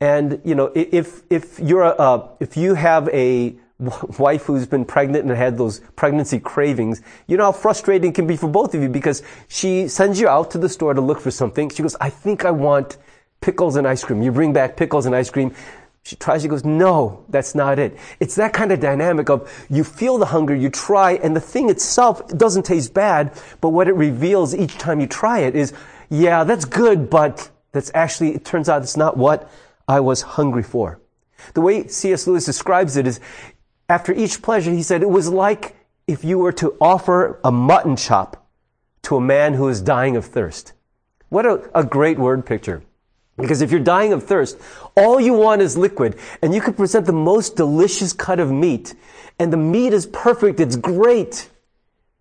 And, 0.00 0.40
you 0.44 0.54
know, 0.54 0.72
if, 0.74 1.22
if 1.30 1.58
you're 1.58 1.82
a, 1.82 1.90
uh, 1.90 2.28
if 2.38 2.56
you 2.56 2.74
have 2.74 3.08
a 3.08 3.56
wife 4.18 4.44
who's 4.44 4.66
been 4.66 4.84
pregnant 4.84 5.24
and 5.24 5.36
had 5.36 5.56
those 5.56 5.80
pregnancy 5.96 6.38
cravings, 6.38 7.00
you 7.26 7.36
know 7.36 7.44
how 7.44 7.52
frustrating 7.52 8.10
it 8.10 8.14
can 8.14 8.26
be 8.26 8.36
for 8.36 8.48
both 8.48 8.74
of 8.74 8.82
you 8.82 8.88
because 8.88 9.22
she 9.48 9.88
sends 9.88 10.20
you 10.20 10.28
out 10.28 10.50
to 10.50 10.58
the 10.58 10.68
store 10.68 10.92
to 10.92 11.00
look 11.00 11.20
for 11.20 11.30
something. 11.30 11.70
She 11.70 11.82
goes, 11.82 11.96
I 12.00 12.10
think 12.10 12.44
I 12.44 12.50
want 12.50 12.98
pickles 13.40 13.76
and 13.76 13.86
ice 13.86 14.04
cream. 14.04 14.22
You 14.22 14.32
bring 14.32 14.52
back 14.52 14.76
pickles 14.76 15.06
and 15.06 15.14
ice 15.14 15.30
cream. 15.30 15.54
She 16.02 16.14
tries, 16.16 16.42
she 16.42 16.48
goes, 16.48 16.64
no, 16.64 17.24
that's 17.30 17.54
not 17.54 17.78
it. 17.78 17.96
It's 18.20 18.36
that 18.36 18.52
kind 18.52 18.70
of 18.70 18.80
dynamic 18.80 19.28
of 19.28 19.50
you 19.68 19.82
feel 19.82 20.18
the 20.18 20.26
hunger, 20.26 20.54
you 20.54 20.70
try, 20.70 21.14
and 21.14 21.34
the 21.34 21.40
thing 21.40 21.68
itself 21.68 22.26
doesn't 22.28 22.62
taste 22.64 22.94
bad, 22.94 23.32
but 23.60 23.70
what 23.70 23.88
it 23.88 23.94
reveals 23.94 24.54
each 24.54 24.78
time 24.78 25.00
you 25.00 25.08
try 25.08 25.40
it 25.40 25.56
is, 25.56 25.72
yeah, 26.08 26.44
that's 26.44 26.64
good, 26.64 27.10
but 27.10 27.50
that's 27.72 27.90
actually, 27.92 28.36
it 28.36 28.44
turns 28.44 28.68
out 28.68 28.82
it's 28.82 28.96
not 28.96 29.16
what 29.16 29.50
I 29.88 30.00
was 30.00 30.22
hungry 30.22 30.62
for. 30.62 31.00
The 31.54 31.60
way 31.60 31.86
C.S. 31.86 32.26
Lewis 32.26 32.44
describes 32.44 32.96
it 32.96 33.06
is, 33.06 33.20
after 33.88 34.12
each 34.12 34.42
pleasure, 34.42 34.72
he 34.72 34.82
said, 34.82 35.02
it 35.02 35.10
was 35.10 35.28
like 35.28 35.76
if 36.06 36.24
you 36.24 36.38
were 36.38 36.52
to 36.52 36.76
offer 36.80 37.38
a 37.44 37.52
mutton 37.52 37.96
chop 37.96 38.48
to 39.02 39.16
a 39.16 39.20
man 39.20 39.54
who 39.54 39.68
is 39.68 39.80
dying 39.80 40.16
of 40.16 40.24
thirst. 40.24 40.72
What 41.28 41.46
a, 41.46 41.70
a 41.74 41.84
great 41.84 42.18
word 42.18 42.46
picture. 42.46 42.82
Because 43.36 43.60
if 43.60 43.70
you're 43.70 43.80
dying 43.80 44.12
of 44.12 44.24
thirst, 44.24 44.58
all 44.96 45.20
you 45.20 45.34
want 45.34 45.60
is 45.60 45.76
liquid, 45.76 46.18
and 46.40 46.54
you 46.54 46.60
could 46.60 46.76
present 46.76 47.06
the 47.06 47.12
most 47.12 47.54
delicious 47.54 48.12
cut 48.12 48.40
of 48.40 48.50
meat, 48.50 48.94
and 49.38 49.52
the 49.52 49.58
meat 49.58 49.92
is 49.92 50.06
perfect, 50.06 50.58
it's 50.58 50.76
great, 50.76 51.50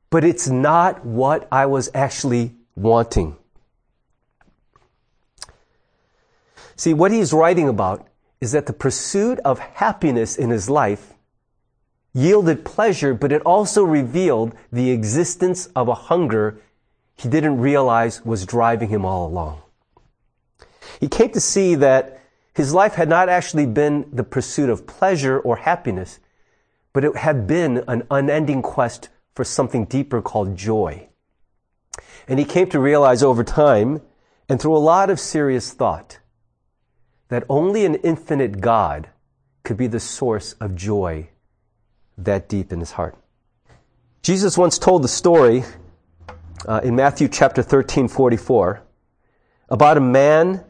but 0.10 0.26
it's 0.26 0.50
not 0.50 1.06
what 1.06 1.48
I 1.52 1.68
was 1.68 1.90
actually 1.94 2.54
wanting. 2.76 3.38
See, 6.76 6.94
what 6.94 7.12
he's 7.12 7.34
writing 7.34 7.70
about 7.70 8.08
is 8.42 8.52
that 8.52 8.66
the 8.66 8.74
pursuit 8.74 9.40
of 9.40 9.60
happiness 9.60 10.36
in 10.36 10.50
his 10.50 10.70
life 10.70 11.14
yielded 12.14 12.66
pleasure, 12.66 13.14
but 13.14 13.32
it 13.32 13.42
also 13.44 13.84
revealed 13.84 14.56
the 14.72 14.92
existence 14.92 15.68
of 15.76 15.88
a 15.88 15.94
hunger 15.94 16.62
he 17.16 17.30
didn't 17.30 17.60
realize 17.60 18.26
was 18.26 18.46
driving 18.46 18.90
him 18.90 19.06
all 19.06 19.28
along. 19.28 19.62
He 21.00 21.08
came 21.08 21.32
to 21.32 21.40
see 21.40 21.76
that 21.76 22.22
his 22.54 22.74
life 22.74 22.96
had 22.96 23.10
not 23.10 23.30
actually 23.30 23.66
been 23.66 24.10
the 24.12 24.24
pursuit 24.24 24.70
of 24.70 24.88
pleasure 24.88 25.40
or 25.40 25.58
happiness, 25.58 26.20
but 26.94 27.04
it 27.04 27.18
had 27.18 27.48
been 27.48 27.84
an 27.88 28.04
unending 28.12 28.62
quest 28.62 29.10
for 29.34 29.44
something 29.44 29.86
deeper 29.86 30.22
called 30.22 30.56
joy. 30.56 31.08
And 32.28 32.40
he 32.40 32.46
came 32.46 32.70
to 32.70 32.80
realize 32.80 33.24
over 33.24 33.44
time 33.44 34.02
and 34.48 34.62
through 34.62 34.76
a 34.76 34.80
lot 34.80 35.10
of 35.10 35.20
serious 35.20 35.72
thought 35.74 36.20
that 37.30 37.44
only 37.50 37.86
an 37.86 37.96
infinite 37.96 38.62
God 38.62 39.10
could 39.64 39.78
be 39.78 39.88
the 39.88 40.00
source 40.00 40.54
of 40.54 40.76
joy 40.76 41.30
that 42.18 42.48
deep 42.48 42.72
in 42.72 42.80
his 42.80 42.94
heart. 42.94 43.16
Jesus 44.22 44.58
once 44.58 44.78
told 44.78 45.04
the 45.04 45.08
story 45.08 45.64
uh, 46.68 46.82
in 46.84 46.96
Matthew 46.96 47.28
chapter 47.28 47.62
13, 47.62 48.08
44 48.08 48.82
about 49.70 49.98
a 49.98 50.02
man 50.02 50.64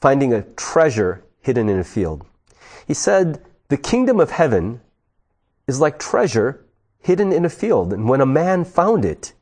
finding 0.00 0.32
a 0.32 0.42
treasure 0.42 1.24
hidden 1.40 1.68
in 1.68 1.78
a 1.78 1.84
field. 1.84 2.24
He 2.86 2.94
said, 2.94 3.42
The 3.68 3.76
kingdom 3.76 4.20
of 4.20 4.30
heaven 4.30 4.80
is 5.66 5.80
like 5.80 5.98
treasure 5.98 6.64
hidden 7.00 7.32
in 7.32 7.44
a 7.44 7.50
field. 7.50 7.92
And 7.92 8.08
when 8.08 8.20
a 8.20 8.26
man 8.26 8.64
found 8.64 9.04
it, 9.04 9.32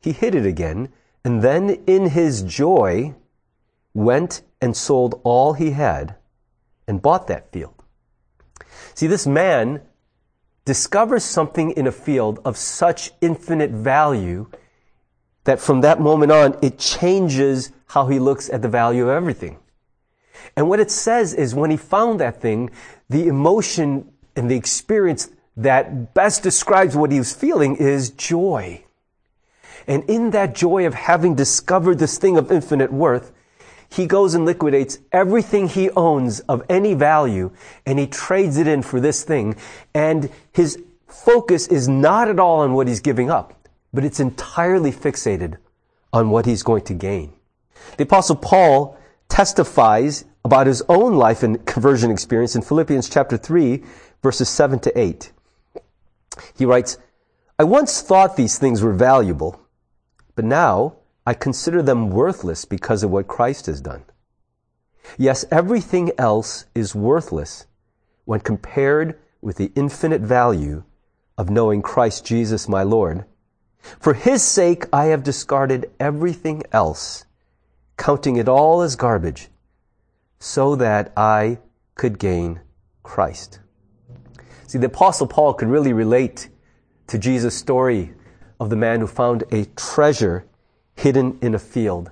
he 0.00 0.12
hid 0.12 0.34
it 0.34 0.46
again, 0.46 0.90
and 1.24 1.42
then 1.42 1.82
in 1.86 2.10
his 2.10 2.42
joy 2.42 3.14
went 3.94 4.42
and 4.60 4.76
sold 4.76 5.20
all 5.24 5.52
he 5.52 5.72
had 5.72 6.16
and 6.86 7.02
bought 7.02 7.26
that 7.28 7.52
field. 7.52 7.74
See, 8.94 9.06
this 9.06 9.26
man 9.26 9.82
discovers 10.64 11.24
something 11.24 11.70
in 11.72 11.86
a 11.86 11.92
field 11.92 12.40
of 12.44 12.56
such 12.56 13.12
infinite 13.20 13.70
value 13.70 14.50
that 15.44 15.60
from 15.60 15.80
that 15.80 16.00
moment 16.00 16.30
on, 16.30 16.58
it 16.60 16.78
changes 16.78 17.72
how 17.86 18.06
he 18.06 18.18
looks 18.18 18.50
at 18.50 18.60
the 18.60 18.68
value 18.68 19.04
of 19.04 19.08
everything. 19.08 19.58
And 20.56 20.68
what 20.68 20.80
it 20.80 20.90
says 20.90 21.32
is 21.32 21.54
when 21.54 21.70
he 21.70 21.76
found 21.76 22.20
that 22.20 22.40
thing, 22.40 22.70
the 23.08 23.28
emotion 23.28 24.12
and 24.36 24.50
the 24.50 24.56
experience 24.56 25.30
that 25.56 26.14
best 26.14 26.42
describes 26.42 26.96
what 26.96 27.10
he 27.10 27.18
was 27.18 27.34
feeling 27.34 27.76
is 27.76 28.10
joy. 28.10 28.84
And 29.86 30.04
in 30.04 30.30
that 30.30 30.54
joy 30.54 30.86
of 30.86 30.94
having 30.94 31.34
discovered 31.34 31.98
this 31.98 32.18
thing 32.18 32.36
of 32.36 32.52
infinite 32.52 32.92
worth, 32.92 33.32
he 33.90 34.06
goes 34.06 34.34
and 34.34 34.44
liquidates 34.44 34.98
everything 35.12 35.68
he 35.68 35.90
owns 35.90 36.40
of 36.40 36.62
any 36.68 36.94
value 36.94 37.50
and 37.86 37.98
he 37.98 38.06
trades 38.06 38.58
it 38.58 38.66
in 38.66 38.82
for 38.82 39.00
this 39.00 39.24
thing. 39.24 39.56
And 39.94 40.30
his 40.52 40.82
focus 41.06 41.66
is 41.68 41.88
not 41.88 42.28
at 42.28 42.38
all 42.38 42.60
on 42.60 42.74
what 42.74 42.86
he's 42.86 43.00
giving 43.00 43.30
up, 43.30 43.68
but 43.92 44.04
it's 44.04 44.20
entirely 44.20 44.92
fixated 44.92 45.56
on 46.12 46.30
what 46.30 46.46
he's 46.46 46.62
going 46.62 46.84
to 46.84 46.94
gain. 46.94 47.32
The 47.96 48.04
apostle 48.04 48.36
Paul 48.36 48.98
testifies 49.28 50.24
about 50.44 50.66
his 50.66 50.82
own 50.88 51.14
life 51.16 51.42
and 51.42 51.64
conversion 51.66 52.10
experience 52.10 52.56
in 52.56 52.62
Philippians 52.62 53.08
chapter 53.08 53.36
3, 53.36 53.82
verses 54.22 54.48
7 54.48 54.78
to 54.80 54.98
8. 54.98 55.32
He 56.56 56.64
writes, 56.64 56.98
I 57.58 57.64
once 57.64 58.00
thought 58.02 58.36
these 58.36 58.58
things 58.58 58.82
were 58.82 58.92
valuable, 58.92 59.60
but 60.36 60.44
now 60.44 60.97
I 61.28 61.34
consider 61.34 61.82
them 61.82 62.08
worthless 62.08 62.64
because 62.64 63.02
of 63.02 63.10
what 63.10 63.28
Christ 63.28 63.66
has 63.66 63.82
done. 63.82 64.04
Yes, 65.18 65.44
everything 65.50 66.10
else 66.16 66.64
is 66.74 66.94
worthless 66.94 67.66
when 68.24 68.40
compared 68.40 69.20
with 69.42 69.58
the 69.58 69.70
infinite 69.74 70.22
value 70.22 70.84
of 71.36 71.50
knowing 71.50 71.82
Christ 71.82 72.24
Jesus 72.24 72.66
my 72.66 72.82
Lord. 72.82 73.26
For 74.00 74.14
his 74.14 74.42
sake 74.42 74.86
I 74.90 75.08
have 75.12 75.22
discarded 75.22 75.90
everything 76.00 76.62
else, 76.72 77.26
counting 77.98 78.36
it 78.36 78.48
all 78.48 78.80
as 78.80 78.96
garbage 78.96 79.48
so 80.38 80.76
that 80.76 81.12
I 81.14 81.58
could 81.94 82.18
gain 82.18 82.62
Christ. 83.02 83.60
See, 84.66 84.78
the 84.78 84.86
apostle 84.86 85.26
Paul 85.26 85.52
could 85.52 85.68
really 85.68 85.92
relate 85.92 86.48
to 87.08 87.18
Jesus' 87.18 87.54
story 87.54 88.14
of 88.58 88.70
the 88.70 88.76
man 88.76 89.00
who 89.00 89.06
found 89.06 89.44
a 89.52 89.66
treasure 89.76 90.47
hidden 90.98 91.38
in 91.40 91.54
a 91.54 91.58
field. 91.58 92.10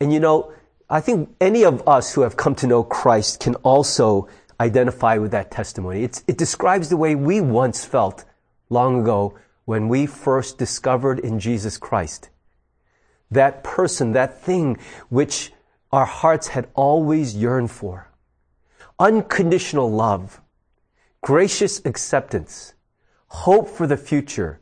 And 0.00 0.12
you 0.12 0.18
know, 0.18 0.52
I 0.88 1.00
think 1.00 1.34
any 1.40 1.64
of 1.64 1.86
us 1.86 2.14
who 2.14 2.22
have 2.22 2.36
come 2.36 2.54
to 2.56 2.66
know 2.66 2.82
Christ 2.82 3.40
can 3.40 3.54
also 3.56 4.28
identify 4.58 5.18
with 5.18 5.32
that 5.32 5.50
testimony. 5.50 6.02
It's, 6.02 6.24
it 6.26 6.38
describes 6.38 6.88
the 6.88 6.96
way 6.96 7.14
we 7.14 7.40
once 7.42 7.84
felt 7.84 8.24
long 8.70 9.02
ago 9.02 9.38
when 9.66 9.88
we 9.88 10.06
first 10.06 10.56
discovered 10.56 11.18
in 11.18 11.38
Jesus 11.38 11.76
Christ. 11.76 12.30
That 13.30 13.62
person, 13.62 14.12
that 14.12 14.40
thing 14.40 14.78
which 15.10 15.52
our 15.90 16.06
hearts 16.06 16.48
had 16.48 16.68
always 16.74 17.36
yearned 17.36 17.70
for. 17.70 18.08
Unconditional 18.98 19.90
love, 19.90 20.40
gracious 21.20 21.84
acceptance, 21.84 22.72
hope 23.28 23.68
for 23.68 23.86
the 23.86 23.96
future, 23.96 24.61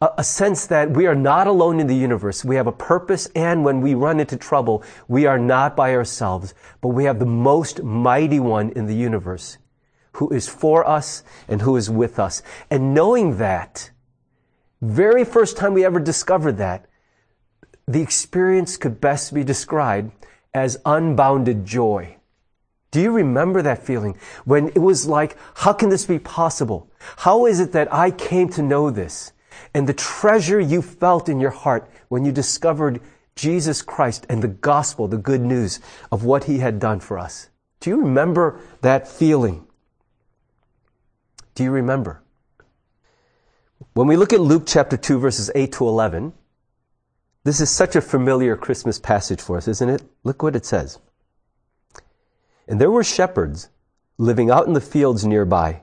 a, 0.00 0.10
a, 0.18 0.24
sense 0.24 0.66
that 0.66 0.90
we 0.90 1.06
are 1.06 1.14
not 1.14 1.46
alone 1.46 1.80
in 1.80 1.86
the 1.86 1.96
universe. 1.96 2.44
We 2.44 2.56
have 2.56 2.66
a 2.66 2.72
purpose, 2.72 3.26
and 3.34 3.64
when 3.64 3.80
we 3.80 3.94
run 3.94 4.20
into 4.20 4.36
trouble, 4.36 4.82
we 5.08 5.26
are 5.26 5.38
not 5.38 5.76
by 5.76 5.94
ourselves, 5.94 6.54
but 6.80 6.88
we 6.88 7.04
have 7.04 7.18
the 7.18 7.26
most 7.26 7.82
mighty 7.82 8.40
one 8.40 8.70
in 8.70 8.86
the 8.86 8.94
universe 8.94 9.58
who 10.12 10.30
is 10.30 10.48
for 10.48 10.88
us 10.88 11.22
and 11.48 11.62
who 11.62 11.76
is 11.76 11.88
with 11.88 12.18
us. 12.18 12.42
And 12.70 12.94
knowing 12.94 13.38
that, 13.38 13.90
very 14.82 15.24
first 15.24 15.56
time 15.56 15.74
we 15.74 15.84
ever 15.84 16.00
discovered 16.00 16.56
that, 16.58 16.86
the 17.86 18.00
experience 18.00 18.76
could 18.76 19.00
best 19.00 19.34
be 19.34 19.44
described 19.44 20.12
as 20.54 20.80
unbounded 20.84 21.64
joy. 21.64 22.16
Do 22.90 23.00
you 23.00 23.12
remember 23.12 23.62
that 23.62 23.84
feeling 23.84 24.18
when 24.44 24.68
it 24.68 24.78
was 24.78 25.06
like, 25.06 25.36
how 25.54 25.72
can 25.72 25.90
this 25.90 26.06
be 26.06 26.18
possible? 26.18 26.90
How 27.18 27.46
is 27.46 27.60
it 27.60 27.72
that 27.72 27.92
I 27.92 28.10
came 28.10 28.48
to 28.50 28.62
know 28.62 28.90
this? 28.90 29.32
And 29.74 29.88
the 29.88 29.94
treasure 29.94 30.60
you 30.60 30.82
felt 30.82 31.28
in 31.28 31.40
your 31.40 31.50
heart 31.50 31.90
when 32.08 32.24
you 32.24 32.32
discovered 32.32 33.00
Jesus 33.36 33.82
Christ 33.82 34.26
and 34.28 34.42
the 34.42 34.48
gospel, 34.48 35.08
the 35.08 35.16
good 35.16 35.40
news 35.40 35.80
of 36.12 36.24
what 36.24 36.44
he 36.44 36.58
had 36.58 36.78
done 36.78 37.00
for 37.00 37.18
us. 37.18 37.48
Do 37.80 37.90
you 37.90 37.96
remember 37.96 38.60
that 38.82 39.08
feeling? 39.08 39.66
Do 41.54 41.64
you 41.64 41.70
remember? 41.70 42.22
When 43.94 44.06
we 44.06 44.16
look 44.16 44.32
at 44.32 44.40
Luke 44.40 44.64
chapter 44.66 44.96
2 44.96 45.18
verses 45.18 45.50
8 45.54 45.72
to 45.72 45.88
11, 45.88 46.32
this 47.42 47.60
is 47.60 47.70
such 47.70 47.96
a 47.96 48.02
familiar 48.02 48.56
Christmas 48.56 48.98
passage 48.98 49.40
for 49.40 49.56
us, 49.56 49.66
isn't 49.66 49.88
it? 49.88 50.02
Look 50.24 50.42
what 50.42 50.56
it 50.56 50.66
says. 50.66 50.98
And 52.68 52.80
there 52.80 52.90
were 52.90 53.02
shepherds 53.02 53.68
living 54.18 54.50
out 54.50 54.66
in 54.66 54.74
the 54.74 54.80
fields 54.80 55.24
nearby, 55.24 55.80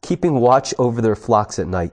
keeping 0.00 0.40
watch 0.40 0.72
over 0.78 1.02
their 1.02 1.14
flocks 1.14 1.58
at 1.58 1.66
night. 1.68 1.92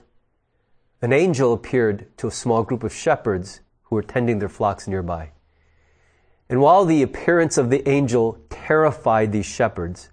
an 1.01 1.11
angel 1.11 1.53
appeared 1.53 2.05
to 2.17 2.27
a 2.27 2.31
small 2.31 2.63
group 2.63 2.83
of 2.83 2.93
shepherds 2.93 3.61
who 3.83 3.95
were 3.95 4.03
tending 4.03 4.39
their 4.39 4.49
flocks 4.49 4.87
nearby. 4.87 5.31
And 6.49 6.61
while 6.61 6.85
the 6.85 7.01
appearance 7.01 7.57
of 7.57 7.69
the 7.69 7.87
angel 7.89 8.37
terrified 8.49 9.31
these 9.31 9.45
shepherds, 9.45 10.09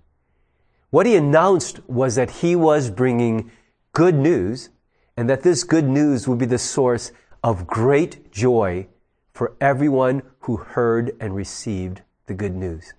what 0.90 1.04
he 1.04 1.16
announced 1.16 1.80
was 1.88 2.14
that 2.14 2.30
he 2.30 2.56
was 2.56 2.90
bringing 2.90 3.50
good 3.92 4.14
news 4.14 4.70
and 5.16 5.28
that 5.28 5.42
this 5.42 5.64
good 5.64 5.84
news 5.84 6.26
would 6.26 6.38
be 6.38 6.46
the 6.46 6.58
source 6.58 7.12
of 7.42 7.66
great 7.66 8.32
joy 8.32 8.86
for 9.32 9.54
everyone 9.60 10.22
who 10.40 10.56
heard 10.56 11.14
and 11.20 11.34
received 11.34 12.02
the 12.26 12.34
good 12.34 12.54
news. 12.54 12.94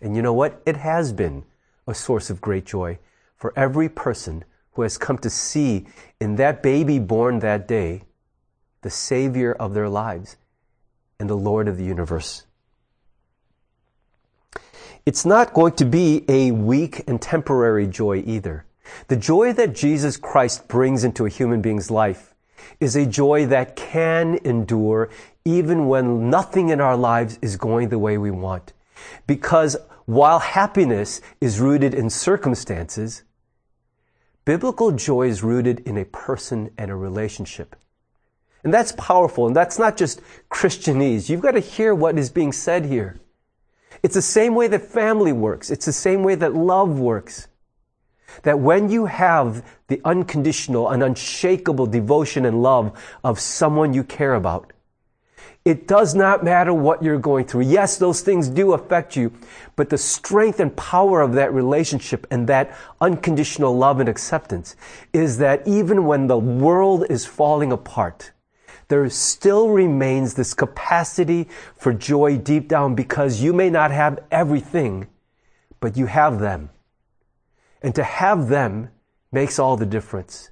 And 0.00 0.16
you 0.16 0.22
know 0.22 0.32
what? 0.32 0.60
It 0.66 0.78
has 0.78 1.12
been 1.12 1.44
a 1.86 1.94
source 1.94 2.30
of 2.30 2.40
great 2.40 2.64
joy 2.64 2.98
for 3.36 3.52
every 3.56 3.88
person 3.88 4.44
who 4.74 4.82
has 4.82 4.98
come 4.98 5.18
to 5.18 5.30
see 5.30 5.86
in 6.20 6.36
that 6.36 6.62
baby 6.62 6.98
born 6.98 7.38
that 7.40 7.66
day 7.66 8.02
the 8.82 8.90
Savior 8.90 9.52
of 9.52 9.74
their 9.74 9.88
lives 9.88 10.36
and 11.18 11.28
the 11.28 11.36
Lord 11.36 11.68
of 11.68 11.76
the 11.78 11.84
universe. 11.84 12.44
It's 15.06 15.24
not 15.24 15.52
going 15.52 15.72
to 15.74 15.84
be 15.84 16.24
a 16.28 16.50
weak 16.50 17.04
and 17.06 17.20
temporary 17.20 17.86
joy 17.86 18.22
either. 18.26 18.64
The 19.08 19.16
joy 19.16 19.52
that 19.52 19.74
Jesus 19.74 20.16
Christ 20.16 20.68
brings 20.68 21.04
into 21.04 21.26
a 21.26 21.30
human 21.30 21.60
being's 21.60 21.90
life 21.90 22.34
is 22.80 22.96
a 22.96 23.06
joy 23.06 23.46
that 23.46 23.76
can 23.76 24.38
endure 24.44 25.10
even 25.44 25.88
when 25.88 26.30
nothing 26.30 26.70
in 26.70 26.80
our 26.80 26.96
lives 26.96 27.38
is 27.42 27.56
going 27.56 27.90
the 27.90 27.98
way 27.98 28.16
we 28.16 28.30
want. 28.30 28.72
Because 29.26 29.76
while 30.06 30.38
happiness 30.38 31.20
is 31.40 31.60
rooted 31.60 31.94
in 31.94 32.10
circumstances, 32.10 33.22
biblical 34.44 34.92
joy 34.92 35.28
is 35.28 35.42
rooted 35.42 35.80
in 35.80 35.96
a 35.96 36.04
person 36.04 36.70
and 36.76 36.90
a 36.90 36.96
relationship. 36.96 37.76
And 38.62 38.72
that's 38.72 38.92
powerful. 38.92 39.46
And 39.46 39.54
that's 39.54 39.78
not 39.78 39.96
just 39.96 40.20
Christianese. 40.50 41.28
You've 41.28 41.42
got 41.42 41.52
to 41.52 41.60
hear 41.60 41.94
what 41.94 42.18
is 42.18 42.30
being 42.30 42.52
said 42.52 42.86
here. 42.86 43.16
It's 44.02 44.14
the 44.14 44.22
same 44.22 44.54
way 44.54 44.68
that 44.68 44.82
family 44.82 45.32
works. 45.32 45.70
It's 45.70 45.86
the 45.86 45.92
same 45.92 46.22
way 46.22 46.34
that 46.34 46.54
love 46.54 46.98
works. 46.98 47.48
That 48.42 48.58
when 48.58 48.90
you 48.90 49.06
have 49.06 49.64
the 49.88 50.00
unconditional 50.04 50.90
and 50.90 51.02
unshakable 51.02 51.86
devotion 51.86 52.44
and 52.44 52.62
love 52.62 52.92
of 53.22 53.38
someone 53.38 53.94
you 53.94 54.02
care 54.04 54.34
about, 54.34 54.73
it 55.64 55.88
does 55.88 56.14
not 56.14 56.44
matter 56.44 56.74
what 56.74 57.02
you're 57.02 57.18
going 57.18 57.46
through. 57.46 57.62
Yes, 57.62 57.96
those 57.96 58.20
things 58.20 58.48
do 58.48 58.74
affect 58.74 59.16
you, 59.16 59.32
but 59.76 59.88
the 59.88 59.96
strength 59.96 60.60
and 60.60 60.76
power 60.76 61.22
of 61.22 61.32
that 61.34 61.54
relationship 61.54 62.26
and 62.30 62.46
that 62.48 62.76
unconditional 63.00 63.76
love 63.76 63.98
and 63.98 64.08
acceptance 64.08 64.76
is 65.14 65.38
that 65.38 65.66
even 65.66 66.04
when 66.04 66.26
the 66.26 66.38
world 66.38 67.06
is 67.08 67.24
falling 67.24 67.72
apart, 67.72 68.32
there 68.88 69.08
still 69.08 69.70
remains 69.70 70.34
this 70.34 70.52
capacity 70.52 71.48
for 71.76 71.94
joy 71.94 72.36
deep 72.36 72.68
down 72.68 72.94
because 72.94 73.40
you 73.40 73.54
may 73.54 73.70
not 73.70 73.90
have 73.90 74.18
everything, 74.30 75.06
but 75.80 75.96
you 75.96 76.06
have 76.06 76.40
them. 76.40 76.68
And 77.80 77.94
to 77.94 78.04
have 78.04 78.48
them 78.48 78.90
makes 79.32 79.58
all 79.58 79.78
the 79.78 79.86
difference. 79.86 80.50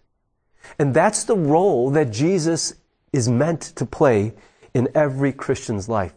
And 0.79 0.95
that's 0.95 1.25
the 1.25 1.37
role 1.37 1.91
that 1.91 2.11
Jesus 2.11 2.75
is 3.13 3.29
meant 3.29 3.61
to 3.77 3.85
play 3.85 4.35
in 4.75 4.89
every 4.95 5.33
Christian's 5.33 5.89
life. 5.89 6.15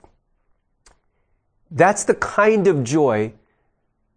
That's 1.71 2.03
the 2.03 2.13
kind 2.13 2.67
of 2.67 2.83
joy 2.83 3.33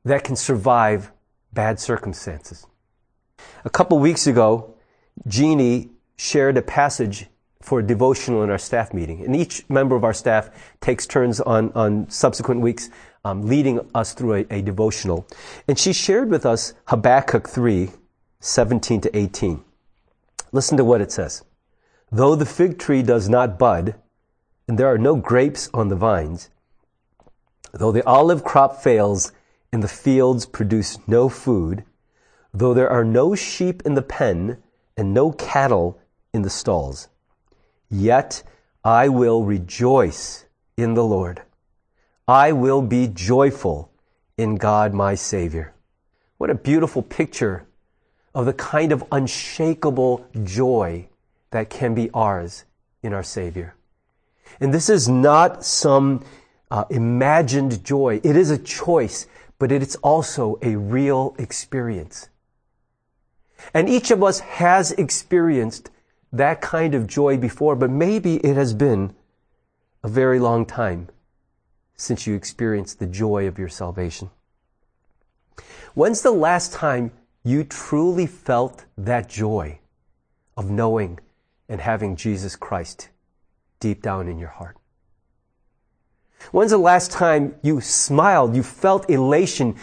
that 0.04 0.24
can 0.24 0.36
survive 0.36 1.10
bad 1.52 1.80
circumstances. 1.80 2.66
A 3.64 3.70
couple 3.70 3.98
weeks 3.98 4.26
ago, 4.26 4.74
Jeannie 5.26 5.90
shared 6.16 6.56
a 6.56 6.62
passage 6.62 7.26
for 7.60 7.80
a 7.80 7.82
devotional 7.82 8.42
in 8.42 8.50
our 8.50 8.58
staff 8.58 8.94
meeting. 8.94 9.24
And 9.24 9.34
each 9.34 9.68
member 9.68 9.96
of 9.96 10.04
our 10.04 10.14
staff 10.14 10.50
takes 10.80 11.06
turns 11.06 11.40
on, 11.40 11.72
on 11.72 12.08
subsequent 12.08 12.60
weeks 12.60 12.88
um, 13.24 13.46
leading 13.46 13.80
us 13.94 14.14
through 14.14 14.34
a, 14.34 14.46
a 14.50 14.62
devotional. 14.62 15.26
And 15.66 15.78
she 15.78 15.92
shared 15.92 16.30
with 16.30 16.46
us 16.46 16.74
Habakkuk 16.86 17.48
3, 17.48 17.90
17 18.40 19.00
to 19.02 19.16
18. 19.16 19.64
Listen 20.52 20.76
to 20.76 20.84
what 20.84 21.00
it 21.00 21.12
says. 21.12 21.44
Though 22.10 22.34
the 22.34 22.46
fig 22.46 22.78
tree 22.78 23.02
does 23.02 23.28
not 23.28 23.58
bud, 23.58 23.96
and 24.68 24.78
there 24.78 24.86
are 24.86 24.98
no 24.98 25.16
grapes 25.16 25.68
on 25.74 25.88
the 25.88 25.96
vines, 25.96 26.50
though 27.72 27.90
the 27.90 28.06
olive 28.06 28.44
crop 28.44 28.76
fails 28.76 29.32
and 29.72 29.82
the 29.82 29.88
fields 29.88 30.46
produce 30.46 30.98
no 31.08 31.28
food, 31.28 31.84
though 32.52 32.74
there 32.74 32.90
are 32.90 33.04
no 33.04 33.34
sheep 33.34 33.82
in 33.84 33.94
the 33.94 34.02
pen 34.02 34.62
and 34.96 35.12
no 35.12 35.32
cattle 35.32 35.98
in 36.32 36.42
the 36.42 36.50
stalls, 36.50 37.08
Yet 37.90 38.42
I 38.84 39.08
will 39.08 39.44
rejoice 39.44 40.44
in 40.76 40.92
the 40.94 41.04
Lord. 41.04 41.42
I 42.26 42.52
will 42.52 42.82
be 42.82 43.08
joyful 43.08 43.90
in 44.36 44.56
God 44.56 44.92
my 44.92 45.14
Savior. 45.14 45.72
What 46.36 46.50
a 46.50 46.54
beautiful 46.54 47.02
picture 47.02 47.66
of 48.34 48.44
the 48.44 48.52
kind 48.52 48.92
of 48.92 49.02
unshakable 49.10 50.26
joy 50.44 51.08
that 51.50 51.70
can 51.70 51.94
be 51.94 52.10
ours 52.12 52.66
in 53.02 53.14
our 53.14 53.22
Savior. 53.22 53.74
And 54.60 54.72
this 54.72 54.88
is 54.88 55.08
not 55.08 55.64
some 55.64 56.24
uh, 56.70 56.84
imagined 56.90 57.84
joy. 57.84 58.20
It 58.22 58.36
is 58.36 58.50
a 58.50 58.58
choice, 58.58 59.26
but 59.58 59.72
it 59.72 59.82
is 59.82 59.96
also 59.96 60.58
a 60.62 60.76
real 60.76 61.34
experience. 61.38 62.28
And 63.74 63.88
each 63.88 64.10
of 64.10 64.22
us 64.22 64.40
has 64.40 64.92
experienced 64.92 65.90
that 66.32 66.60
kind 66.60 66.94
of 66.94 67.06
joy 67.06 67.36
before, 67.36 67.74
but 67.74 67.90
maybe 67.90 68.36
it 68.36 68.56
has 68.56 68.74
been 68.74 69.14
a 70.02 70.08
very 70.08 70.38
long 70.38 70.66
time 70.66 71.08
since 71.96 72.26
you 72.26 72.34
experienced 72.34 72.98
the 72.98 73.06
joy 73.06 73.46
of 73.46 73.58
your 73.58 73.68
salvation. 73.68 74.30
When's 75.94 76.22
the 76.22 76.30
last 76.30 76.72
time 76.72 77.10
you 77.42 77.64
truly 77.64 78.26
felt 78.26 78.84
that 78.96 79.28
joy 79.28 79.80
of 80.56 80.70
knowing 80.70 81.18
and 81.68 81.80
having 81.80 82.14
Jesus 82.14 82.54
Christ 82.54 83.08
deep 83.80 84.02
down 84.02 84.28
in 84.28 84.38
your 84.38 84.48
heart? 84.48 84.76
When's 86.52 86.70
the 86.70 86.78
last 86.78 87.10
time 87.10 87.54
you 87.62 87.80
smiled, 87.80 88.54
you 88.54 88.62
felt 88.62 89.10
elation 89.10 89.76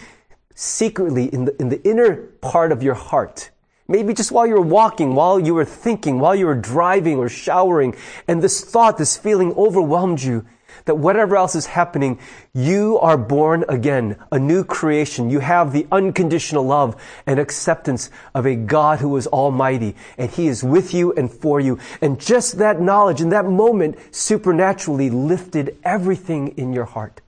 secretly 0.55 1.25
in 1.25 1.45
the, 1.45 1.61
in 1.61 1.69
the 1.69 1.83
inner 1.87 2.15
part 2.15 2.71
of 2.71 2.81
your 2.81 2.93
heart 2.93 3.51
Maybe 3.87 4.13
just 4.15 4.31
while 4.31 4.47
you 4.47 4.55
were 4.55 4.61
walking, 4.61 5.13
while 5.13 5.39
you 5.39 5.53
were 5.53 5.65
thinking, 5.65 6.19
while 6.19 6.33
you 6.33 6.47
were 6.47 6.55
driving 6.55 7.19
or 7.19 7.29
showering, 7.29 7.95
and 8.27 8.41
this 8.41 8.63
thought, 8.63 8.97
this 8.97 9.15
feeling 9.15 9.53
overwhelmed 9.53 10.21
you 10.21 10.45
that 10.83 10.95
whatever 10.95 11.37
else 11.37 11.55
is 11.55 11.65
happening, 11.65 12.19
you 12.53 12.99
are 12.99 13.17
born 13.17 13.63
again, 13.69 14.17
a 14.31 14.37
new 14.37 14.63
creation. 14.63 15.29
You 15.29 15.39
have 15.39 15.71
the 15.71 15.87
unconditional 15.91 16.65
love 16.65 17.01
and 17.25 17.39
acceptance 17.39 18.09
of 18.33 18.45
a 18.45 18.55
God 18.55 18.99
who 18.99 19.15
is 19.17 19.27
almighty, 19.27 19.95
and 20.17 20.29
He 20.29 20.47
is 20.47 20.63
with 20.63 20.93
you 20.93 21.13
and 21.13 21.31
for 21.31 21.59
you. 21.59 21.79
And 22.01 22.19
just 22.19 22.57
that 22.57 22.81
knowledge 22.81 23.21
in 23.21 23.29
that 23.29 23.45
moment 23.45 23.97
supernaturally 24.11 25.09
lifted 25.09 25.77
everything 25.83 26.49
in 26.57 26.73
your 26.73 26.85
heart. 26.85 27.21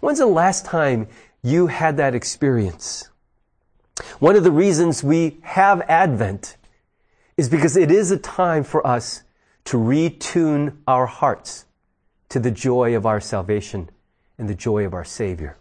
When's 0.00 0.18
the 0.18 0.26
last 0.26 0.64
time 0.64 1.08
you 1.42 1.66
had 1.66 1.96
that 1.96 2.14
experience? 2.14 3.10
One 4.18 4.36
of 4.36 4.44
the 4.44 4.50
reasons 4.50 5.04
we 5.04 5.38
have 5.42 5.82
Advent 5.82 6.56
is 7.36 7.48
because 7.48 7.76
it 7.76 7.90
is 7.90 8.10
a 8.10 8.18
time 8.18 8.64
for 8.64 8.84
us 8.86 9.22
to 9.66 9.76
retune 9.76 10.76
our 10.86 11.06
hearts 11.06 11.64
to 12.28 12.40
the 12.40 12.50
joy 12.50 12.96
of 12.96 13.06
our 13.06 13.20
salvation 13.20 13.90
and 14.38 14.48
the 14.48 14.54
joy 14.54 14.84
of 14.84 14.94
our 14.94 15.04
Savior. 15.04 15.56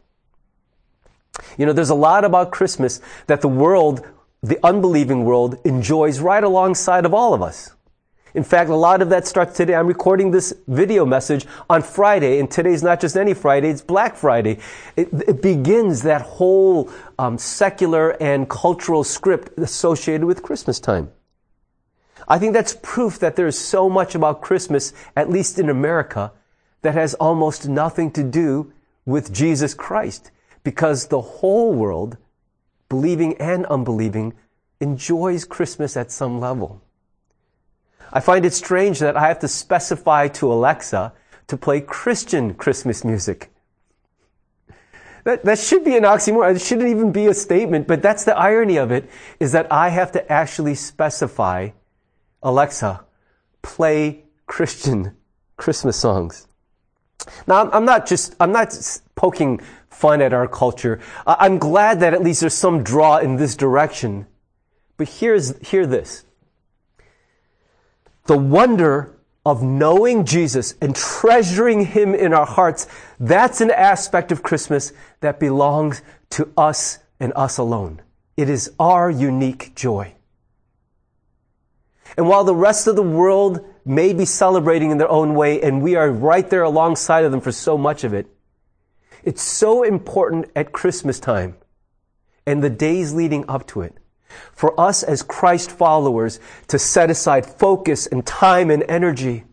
You 1.57 1.65
know, 1.65 1.73
there's 1.73 1.89
a 1.89 1.95
lot 1.95 2.25
about 2.25 2.51
Christmas 2.51 3.01
that 3.27 3.41
the 3.41 3.47
world, 3.47 4.05
the 4.41 4.59
unbelieving 4.63 5.25
world, 5.25 5.57
enjoys 5.63 6.19
right 6.19 6.43
alongside 6.43 7.05
of 7.05 7.13
all 7.13 7.33
of 7.33 7.41
us. 7.41 7.71
In 8.33 8.43
fact, 8.43 8.69
a 8.71 8.75
lot 8.75 9.03
of 9.03 9.09
that 9.09 9.27
starts 9.27 9.55
today. 9.55 9.75
I'm 9.75 9.85
recording 9.85 10.31
this 10.31 10.53
video 10.67 11.05
message 11.05 11.45
on 11.69 11.83
Friday, 11.83 12.39
and 12.39 12.49
today's 12.49 12.81
not 12.81 12.99
just 12.99 13.15
any 13.15 13.35
Friday, 13.35 13.69
it's 13.69 13.81
Black 13.81 14.15
Friday. 14.15 14.57
It, 14.95 15.09
it 15.27 15.41
begins 15.41 16.01
that 16.01 16.23
whole 16.23 16.89
um, 17.19 17.37
secular 17.37 18.11
and 18.21 18.49
cultural 18.49 19.03
script 19.03 19.57
associated 19.59 20.25
with 20.25 20.41
Christmas 20.41 20.79
time. 20.79 21.11
I 22.27 22.39
think 22.39 22.53
that's 22.53 22.75
proof 22.81 23.19
that 23.19 23.35
there's 23.35 23.57
so 23.57 23.87
much 23.87 24.15
about 24.15 24.41
Christmas, 24.41 24.93
at 25.15 25.29
least 25.29 25.59
in 25.59 25.69
America, 25.69 26.31
that 26.83 26.93
has 26.93 27.15
almost 27.15 27.67
nothing 27.67 28.11
to 28.11 28.23
do 28.23 28.71
with 29.05 29.33
Jesus 29.33 29.73
Christ 29.73 30.31
because 30.63 31.07
the 31.07 31.21
whole 31.21 31.73
world, 31.73 32.17
believing 32.87 33.35
and 33.37 33.65
unbelieving, 33.65 34.33
enjoys 34.79 35.45
Christmas 35.45 35.97
at 35.97 36.11
some 36.11 36.39
level. 36.39 36.81
I 38.11 38.19
find 38.19 38.45
it 38.45 38.53
strange 38.53 38.99
that 38.99 39.17
I 39.17 39.27
have 39.27 39.39
to 39.39 39.47
specify 39.47 40.27
to 40.29 40.51
Alexa 40.51 41.13
to 41.47 41.57
play 41.57 41.81
Christian 41.81 42.53
Christmas 42.53 43.03
music. 43.03 43.51
That, 45.23 45.43
that 45.45 45.57
should 45.57 45.83
be 45.83 45.95
an 45.95 46.03
oxymoron. 46.03 46.55
It 46.55 46.61
shouldn't 46.61 46.89
even 46.89 47.11
be 47.11 47.27
a 47.27 47.33
statement, 47.33 47.87
but 47.87 48.01
that's 48.01 48.25
the 48.25 48.37
irony 48.37 48.77
of 48.77 48.91
it, 48.91 49.09
is 49.39 49.53
that 49.53 49.71
I 49.71 49.89
have 49.89 50.11
to 50.13 50.31
actually 50.31 50.75
specify, 50.75 51.69
Alexa, 52.41 53.05
play 53.61 54.25
Christian 54.47 55.15
Christmas 55.55 55.97
songs. 55.97 56.47
Now, 57.47 57.69
I'm 57.71 57.85
not 57.85 58.05
just, 58.05 58.35
I'm 58.39 58.51
not 58.51 58.75
poking 59.15 59.59
fun 59.89 60.21
at 60.21 60.33
our 60.33 60.47
culture. 60.47 60.99
I'm 61.25 61.57
glad 61.57 61.99
that 62.01 62.13
at 62.13 62.23
least 62.23 62.41
there's 62.41 62.53
some 62.53 62.83
draw 62.83 63.17
in 63.17 63.37
this 63.37 63.55
direction. 63.55 64.27
But 64.97 65.07
here's, 65.07 65.57
hear 65.67 65.85
this. 65.85 66.25
The 68.25 68.37
wonder 68.37 69.15
of 69.45 69.61
knowing 69.61 70.25
Jesus 70.25 70.75
and 70.81 70.95
treasuring 70.95 71.85
Him 71.85 72.15
in 72.15 72.33
our 72.33 72.45
hearts, 72.45 72.87
that's 73.19 73.61
an 73.61 73.71
aspect 73.71 74.31
of 74.31 74.43
Christmas 74.43 74.93
that 75.19 75.39
belongs 75.39 76.01
to 76.31 76.51
us 76.57 76.99
and 77.19 77.33
us 77.35 77.57
alone. 77.57 78.01
It 78.37 78.49
is 78.49 78.71
our 78.79 79.09
unique 79.09 79.75
joy. 79.75 80.15
And 82.17 82.27
while 82.27 82.43
the 82.43 82.55
rest 82.55 82.87
of 82.87 82.95
the 82.95 83.03
world 83.03 83.65
may 83.85 84.13
be 84.13 84.25
celebrating 84.25 84.91
in 84.91 84.97
their 84.97 85.09
own 85.09 85.35
way, 85.35 85.61
and 85.61 85.81
we 85.81 85.95
are 85.95 86.09
right 86.09 86.49
there 86.49 86.63
alongside 86.63 87.25
of 87.25 87.31
them 87.31 87.41
for 87.41 87.51
so 87.51 87.77
much 87.77 88.03
of 88.03 88.13
it, 88.13 88.27
it's 89.23 89.41
so 89.41 89.83
important 89.83 90.45
at 90.55 90.71
Christmas 90.71 91.19
time 91.19 91.55
and 92.45 92.63
the 92.63 92.69
days 92.69 93.13
leading 93.13 93.45
up 93.49 93.65
to 93.67 93.81
it 93.81 93.95
for 94.51 94.79
us 94.79 95.03
as 95.03 95.23
Christ 95.23 95.71
followers 95.71 96.39
to 96.67 96.79
set 96.79 97.09
aside 97.09 97.45
focus 97.45 98.07
and 98.07 98.25
time 98.25 98.69
and 98.69 98.83
energy 98.89 99.45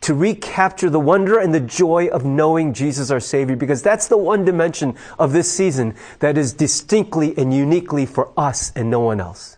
to 0.00 0.14
recapture 0.14 0.90
the 0.90 1.00
wonder 1.00 1.38
and 1.38 1.52
the 1.52 1.60
joy 1.60 2.06
of 2.08 2.24
knowing 2.24 2.72
Jesus 2.72 3.10
our 3.10 3.20
Savior, 3.20 3.56
because 3.56 3.82
that's 3.82 4.06
the 4.06 4.16
one 4.16 4.44
dimension 4.44 4.96
of 5.18 5.32
this 5.32 5.50
season 5.50 5.94
that 6.20 6.38
is 6.38 6.52
distinctly 6.52 7.36
and 7.36 7.52
uniquely 7.52 8.06
for 8.06 8.32
us 8.36 8.72
and 8.76 8.90
no 8.90 9.00
one 9.00 9.20
else. 9.20 9.57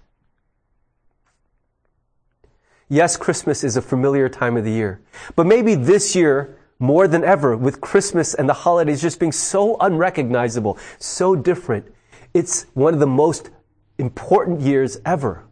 Yes, 2.92 3.16
Christmas 3.16 3.62
is 3.62 3.76
a 3.76 3.82
familiar 3.82 4.28
time 4.28 4.56
of 4.56 4.64
the 4.64 4.72
year, 4.72 5.00
but 5.36 5.46
maybe 5.46 5.76
this 5.76 6.16
year, 6.16 6.58
more 6.80 7.06
than 7.06 7.22
ever, 7.22 7.56
with 7.56 7.80
Christmas 7.80 8.34
and 8.34 8.48
the 8.48 8.52
holidays 8.52 9.00
just 9.00 9.20
being 9.20 9.30
so 9.30 9.76
unrecognizable, 9.78 10.76
so 10.98 11.36
different, 11.36 11.86
it's 12.34 12.66
one 12.74 12.92
of 12.92 12.98
the 12.98 13.06
most 13.06 13.50
important 13.96 14.60
years 14.60 14.98
ever 15.06 15.44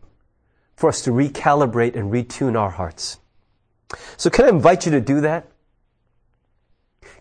for 0.74 0.88
us 0.88 1.00
to 1.02 1.10
recalibrate 1.10 1.94
and 1.94 2.12
retune 2.12 2.58
our 2.58 2.70
hearts. 2.70 3.20
So 4.16 4.30
can 4.30 4.46
I 4.46 4.48
invite 4.48 4.84
you 4.84 4.90
to 4.92 5.00
do 5.00 5.20
that? 5.20 5.46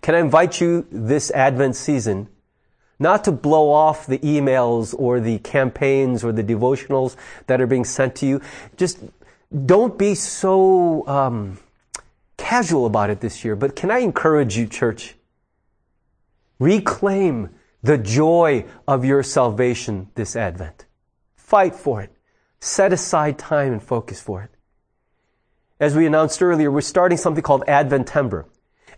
Can 0.02 0.16
I 0.16 0.20
invite 0.20 0.60
you 0.60 0.88
this 0.92 1.30
Advent 1.30 1.76
season 1.76 2.28
not 3.00 3.24
to 3.26 3.32
blow 3.32 3.72
off 3.72 4.08
the 4.08 4.18
emails 4.20 4.96
or 4.98 5.20
the 5.20 5.40
campaigns 5.40 6.24
or 6.24 6.32
the 6.32 6.44
devotionals 6.44 7.16
that 7.46 7.62
are 7.62 7.68
being 7.68 7.86
sent 7.86 8.16
to 8.16 8.26
you. 8.26 8.42
Just 8.76 9.00
don't 9.66 9.98
be 9.98 10.16
so 10.16 11.08
um, 11.08 11.58
casual 12.38 12.86
about 12.86 13.10
it 13.10 13.22
this 13.22 13.44
year. 13.46 13.56
But 13.56 13.76
can 13.76 13.92
I 13.92 14.00
encourage 14.00 14.58
you, 14.58 14.68
church? 14.68 15.16
Reclaim 16.60 17.50
the 17.84 17.98
joy 17.98 18.66
of 18.88 19.06
your 19.06 19.24
salvation 19.24 20.10
this 20.16 20.36
Advent. 20.36 20.86
Fight 21.36 21.76
for 21.76 22.02
it. 22.02 22.12
Set 22.60 22.92
aside 22.92 23.38
time 23.38 23.72
and 23.72 23.82
focus 23.82 24.20
for 24.20 24.42
it. 24.44 24.50
As 25.80 25.96
we 25.96 26.06
announced 26.06 26.42
earlier, 26.42 26.72
we're 26.72 26.82
starting 26.82 27.18
something 27.18 27.44
called 27.44 27.64
Adventember. 27.68 28.46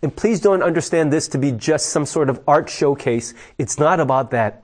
And 0.02 0.16
please 0.16 0.40
don't 0.40 0.64
understand 0.64 1.12
this 1.12 1.28
to 1.30 1.38
be 1.38 1.52
just 1.52 1.88
some 1.88 2.06
sort 2.06 2.30
of 2.30 2.42
art 2.48 2.70
showcase. 2.70 3.34
It's 3.58 3.78
not 3.78 4.00
about 4.00 4.32
that. 4.32 4.64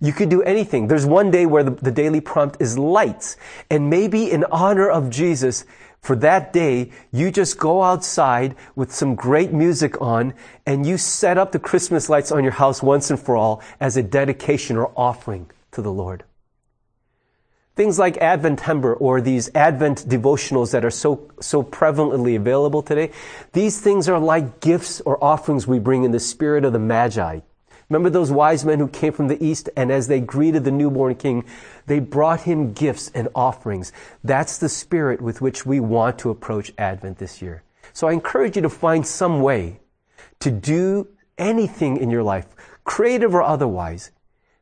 You 0.00 0.12
could 0.12 0.28
do 0.28 0.42
anything. 0.42 0.86
There's 0.86 1.06
one 1.06 1.30
day 1.30 1.46
where 1.46 1.64
the, 1.64 1.72
the, 1.72 1.90
daily 1.90 2.20
prompt 2.20 2.58
is 2.60 2.78
lights. 2.78 3.36
And 3.70 3.90
maybe 3.90 4.30
in 4.30 4.44
honor 4.44 4.88
of 4.88 5.10
Jesus, 5.10 5.64
for 6.00 6.14
that 6.16 6.52
day, 6.52 6.92
you 7.12 7.30
just 7.30 7.58
go 7.58 7.82
outside 7.82 8.54
with 8.76 8.92
some 8.92 9.14
great 9.14 9.52
music 9.52 10.00
on 10.00 10.34
and 10.64 10.86
you 10.86 10.96
set 10.96 11.36
up 11.36 11.52
the 11.52 11.58
Christmas 11.58 12.08
lights 12.08 12.30
on 12.30 12.44
your 12.44 12.52
house 12.52 12.82
once 12.82 13.10
and 13.10 13.18
for 13.18 13.36
all 13.36 13.60
as 13.80 13.96
a 13.96 14.02
dedication 14.02 14.76
or 14.76 14.92
offering 14.96 15.50
to 15.72 15.82
the 15.82 15.92
Lord. 15.92 16.24
Things 17.74 17.98
like 17.98 18.16
Advent 18.16 18.60
Adventember 18.60 18.96
or 19.00 19.20
these 19.20 19.50
Advent 19.54 20.08
devotionals 20.08 20.72
that 20.72 20.84
are 20.84 20.90
so, 20.90 21.30
so 21.40 21.62
prevalently 21.62 22.36
available 22.36 22.82
today, 22.82 23.12
these 23.52 23.80
things 23.80 24.08
are 24.08 24.18
like 24.18 24.60
gifts 24.60 25.00
or 25.02 25.22
offerings 25.22 25.66
we 25.66 25.78
bring 25.78 26.02
in 26.02 26.10
the 26.10 26.18
spirit 26.18 26.64
of 26.64 26.72
the 26.72 26.80
Magi. 26.80 27.40
Remember 27.88 28.10
those 28.10 28.30
wise 28.30 28.64
men 28.64 28.80
who 28.80 28.88
came 28.88 29.14
from 29.14 29.28
the 29.28 29.42
east 29.42 29.70
and 29.74 29.90
as 29.90 30.08
they 30.08 30.20
greeted 30.20 30.64
the 30.64 30.70
newborn 30.70 31.14
king, 31.14 31.44
they 31.86 32.00
brought 32.00 32.42
him 32.42 32.72
gifts 32.74 33.10
and 33.14 33.28
offerings. 33.34 33.92
That's 34.22 34.58
the 34.58 34.68
spirit 34.68 35.22
with 35.22 35.40
which 35.40 35.64
we 35.64 35.80
want 35.80 36.18
to 36.18 36.30
approach 36.30 36.72
Advent 36.76 37.18
this 37.18 37.40
year. 37.40 37.62
So 37.94 38.06
I 38.06 38.12
encourage 38.12 38.56
you 38.56 38.62
to 38.62 38.68
find 38.68 39.06
some 39.06 39.40
way 39.40 39.80
to 40.40 40.50
do 40.50 41.08
anything 41.38 41.96
in 41.96 42.10
your 42.10 42.22
life, 42.22 42.46
creative 42.84 43.34
or 43.34 43.42
otherwise, 43.42 44.10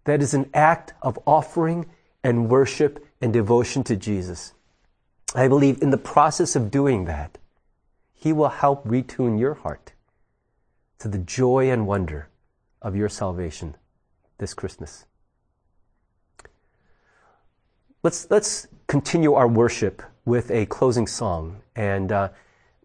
that 0.04 0.22
is 0.22 0.32
an 0.32 0.48
act 0.54 0.94
of 1.02 1.18
offering 1.26 1.86
and 2.22 2.48
worship 2.48 3.04
and 3.20 3.32
devotion 3.32 3.82
to 3.84 3.96
Jesus. 3.96 4.54
I 5.34 5.48
believe 5.48 5.82
in 5.82 5.90
the 5.90 5.98
process 5.98 6.54
of 6.54 6.70
doing 6.70 7.06
that, 7.06 7.38
He 8.14 8.32
will 8.32 8.48
help 8.48 8.84
retune 8.84 9.38
your 9.38 9.54
heart 9.54 9.92
to 11.00 11.08
the 11.08 11.18
joy 11.18 11.70
and 11.70 11.88
wonder 11.88 12.28
of 12.86 12.94
your 12.94 13.08
salvation 13.08 13.74
this 14.38 14.54
Christmas. 14.54 15.06
Let's, 18.04 18.30
let's 18.30 18.68
continue 18.86 19.34
our 19.34 19.48
worship 19.48 20.04
with 20.24 20.52
a 20.52 20.66
closing 20.66 21.08
song. 21.08 21.62
And 21.74 22.12
uh, 22.12 22.28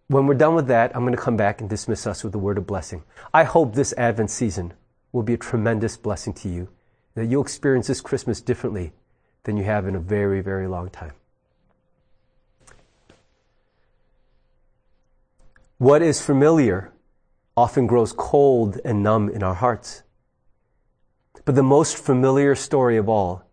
when 0.07 0.25
we're 0.25 0.33
done 0.33 0.55
with 0.55 0.65
that, 0.67 0.95
I'm 0.95 1.03
going 1.03 1.15
to 1.15 1.21
come 1.21 1.37
back 1.37 1.61
and 1.61 1.69
dismiss 1.69 2.07
us 2.07 2.23
with 2.23 2.33
a 2.33 2.39
word 2.39 2.57
of 2.57 2.65
blessing. 2.65 3.03
I 3.31 3.43
hope 3.43 3.75
this 3.75 3.93
Advent 3.95 4.31
season 4.31 4.73
will 5.11 5.21
be 5.21 5.35
a 5.35 5.37
tremendous 5.37 5.97
blessing 5.97 6.33
to 6.33 6.49
you, 6.49 6.69
that 7.13 7.27
you'll 7.27 7.43
experience 7.43 7.85
this 7.85 8.01
Christmas 8.01 8.41
differently 8.41 8.93
than 9.43 9.55
you 9.55 9.65
have 9.65 9.87
in 9.87 9.95
a 9.95 9.99
very, 9.99 10.41
very 10.41 10.67
long 10.67 10.89
time. 10.89 11.13
What 15.77 16.01
is 16.01 16.19
familiar 16.21 16.91
often 17.55 17.87
grows 17.87 18.13
cold 18.13 18.79
and 18.85 19.03
numb 19.03 19.29
in 19.29 19.43
our 19.43 19.53
hearts. 19.53 20.03
But 21.45 21.55
the 21.55 21.63
most 21.63 21.97
familiar 21.97 22.55
story 22.55 22.97
of 22.97 23.09
all 23.09 23.43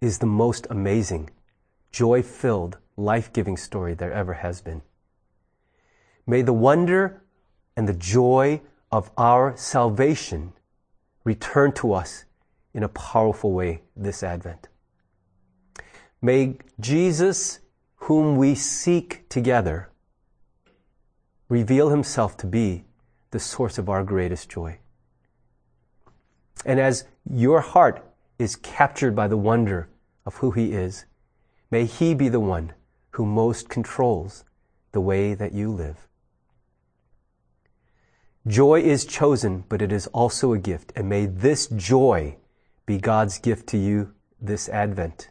is 0.00 0.18
the 0.18 0.26
most 0.26 0.66
amazing, 0.70 1.30
joy 1.90 2.22
filled, 2.22 2.78
life 2.96 3.32
giving 3.32 3.56
story 3.56 3.94
there 3.94 4.12
ever 4.12 4.34
has 4.34 4.60
been. 4.60 4.82
May 6.26 6.42
the 6.42 6.52
wonder 6.52 7.22
and 7.76 7.88
the 7.88 7.94
joy 7.94 8.60
of 8.90 9.10
our 9.16 9.56
salvation 9.56 10.52
return 11.24 11.72
to 11.72 11.92
us 11.92 12.24
in 12.74 12.82
a 12.82 12.88
powerful 12.88 13.52
way 13.52 13.82
this 13.96 14.22
Advent. 14.22 14.68
May 16.20 16.58
Jesus, 16.80 17.60
whom 17.96 18.36
we 18.36 18.54
seek 18.54 19.28
together, 19.28 19.90
reveal 21.48 21.90
himself 21.90 22.36
to 22.38 22.46
be 22.46 22.84
the 23.30 23.40
source 23.40 23.78
of 23.78 23.88
our 23.88 24.02
greatest 24.02 24.48
joy. 24.48 24.78
And 26.64 26.80
as 26.80 27.04
your 27.30 27.60
heart 27.60 28.04
is 28.38 28.56
captured 28.56 29.14
by 29.14 29.28
the 29.28 29.36
wonder 29.36 29.88
of 30.24 30.36
who 30.36 30.50
he 30.50 30.72
is, 30.72 31.04
may 31.70 31.84
he 31.84 32.14
be 32.14 32.28
the 32.28 32.40
one 32.40 32.72
who 33.10 33.26
most 33.26 33.68
controls 33.68 34.44
the 34.92 35.00
way 35.00 35.34
that 35.34 35.52
you 35.52 35.70
live. 35.72 36.08
Joy 38.46 38.80
is 38.80 39.04
chosen, 39.04 39.64
but 39.68 39.82
it 39.82 39.92
is 39.92 40.06
also 40.08 40.52
a 40.52 40.58
gift. 40.58 40.92
And 40.96 41.08
may 41.08 41.26
this 41.26 41.66
joy 41.66 42.36
be 42.86 42.98
God's 42.98 43.38
gift 43.38 43.66
to 43.68 43.76
you 43.76 44.14
this 44.40 44.68
Advent. 44.68 45.30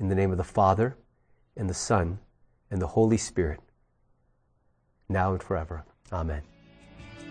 In 0.00 0.08
the 0.08 0.14
name 0.14 0.30
of 0.30 0.38
the 0.38 0.44
Father, 0.44 0.96
and 1.56 1.68
the 1.68 1.74
Son, 1.74 2.18
and 2.70 2.80
the 2.80 2.88
Holy 2.88 3.16
Spirit, 3.16 3.60
now 5.08 5.32
and 5.32 5.42
forever. 5.42 5.84
Amen. 6.12 6.53